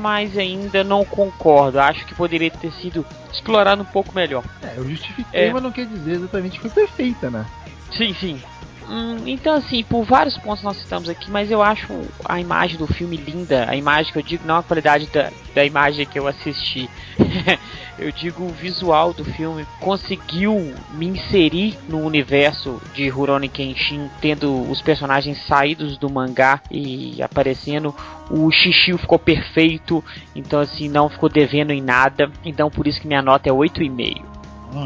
[0.00, 1.80] mas ainda não concordo.
[1.80, 4.44] Acho que poderia ter sido explorado um pouco melhor.
[4.62, 5.52] É, eu justifiquei, É.
[5.52, 7.46] mas não quer dizer exatamente que foi perfeita, né?
[7.96, 8.42] Sim, sim.
[8.92, 11.88] Hum, então, assim, por vários pontos nós citamos aqui, mas eu acho
[12.26, 13.64] a imagem do filme linda.
[13.66, 16.90] A imagem que eu digo, não a qualidade da, da imagem que eu assisti.
[17.98, 19.66] eu digo o visual do filme.
[19.80, 27.22] Conseguiu me inserir no universo de Rurouni Kenshin, tendo os personagens saídos do mangá e
[27.22, 27.94] aparecendo.
[28.30, 30.04] O Shishio ficou perfeito,
[30.36, 32.30] então, assim, não ficou devendo em nada.
[32.44, 34.31] Então, por isso que minha nota é 8,5.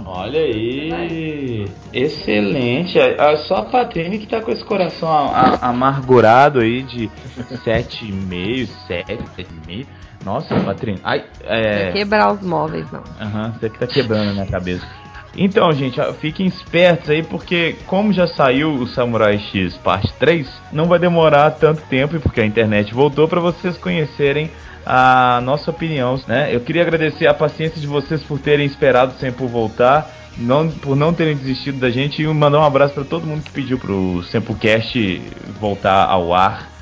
[0.07, 2.99] Olha aí, excelente.
[2.99, 7.11] É é só a Patrine que tá com esse coração a- a- amargurado aí de
[7.65, 9.87] 7,5, 7, 7,5.
[10.25, 10.99] Nossa, Patrine.
[11.05, 11.93] Ai, é.
[11.93, 13.03] Quebrar os móveis, não.
[13.21, 14.85] Aham, você que tá quebrando a minha cabeça.
[15.37, 20.87] Então, gente, fiquem espertos aí, porque como já saiu o Samurai X parte 3, não
[20.87, 24.51] vai demorar tanto tempo, porque a internet voltou para vocês conhecerem
[24.85, 26.55] a nossa opinião, né?
[26.55, 30.97] Eu queria agradecer a paciência de vocês por terem esperado sempre por voltar, não, por
[30.97, 34.23] não terem desistido da gente e mandar um abraço para todo mundo que pediu pro
[34.31, 35.21] Sempocast
[35.61, 36.76] voltar ao ar.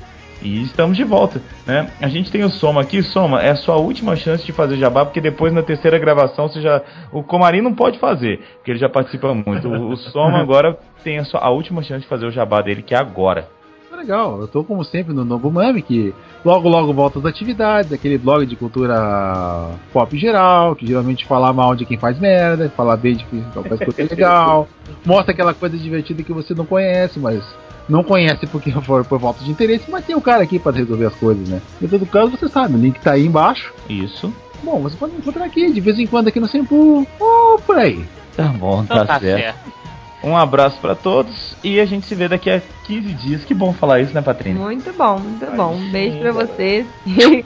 [0.45, 1.89] E estamos de volta, né?
[1.99, 5.03] A gente tem o Soma aqui, Soma, é a sua última chance de fazer jabá,
[5.03, 6.83] porque depois na terceira gravação você já.
[7.11, 9.67] O Comarim não pode fazer, porque ele já participa muito.
[9.67, 12.83] O, o Soma agora tem a, sua, a última chance de fazer o jabá dele,
[12.83, 13.49] que é agora.
[13.97, 18.19] Legal, eu tô como sempre no Novo Mami, que logo logo volta às atividades, aquele
[18.19, 23.15] blog de cultura pop geral, que geralmente fala mal de quem faz merda, fala bem
[23.15, 24.67] de quem faz coisa legal,
[25.03, 27.43] mostra aquela coisa divertida que você não conhece, mas
[27.87, 31.05] não conhece porque for por falta de interesse, mas tem um cara aqui para resolver
[31.05, 31.61] as coisas, né?
[31.81, 33.73] Em todo caso, você sabe, o link tá aí embaixo.
[33.89, 34.33] Isso.
[34.63, 38.03] Bom, você pode encontrar aqui, de vez em quando aqui no Sempu, ou por aí.
[38.35, 39.41] Tá bom, Então tá, tá certo.
[39.41, 39.85] certo.
[40.23, 43.45] Um abraço pra todos e a gente se vê daqui a 15 dias.
[43.45, 44.59] Que bom falar isso, né, Patrícia?
[44.59, 45.75] Muito bom, muito bom.
[45.75, 46.87] Um beijo pra vocês.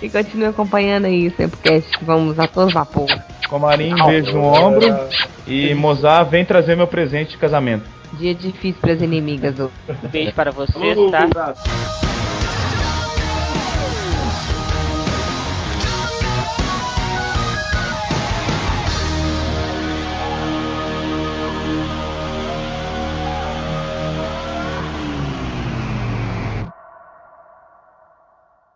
[0.00, 1.90] e continue acompanhando aí o Sempocast.
[2.02, 3.08] Vamos a todo vapor.
[3.48, 4.96] Comarim, beijo no ombro.
[5.44, 7.84] E Mozart, vem trazer meu presente de casamento.
[8.14, 9.58] Dia difícil pras inimigas.
[9.58, 9.70] ô.
[10.10, 11.54] Beijo para vocês, tá?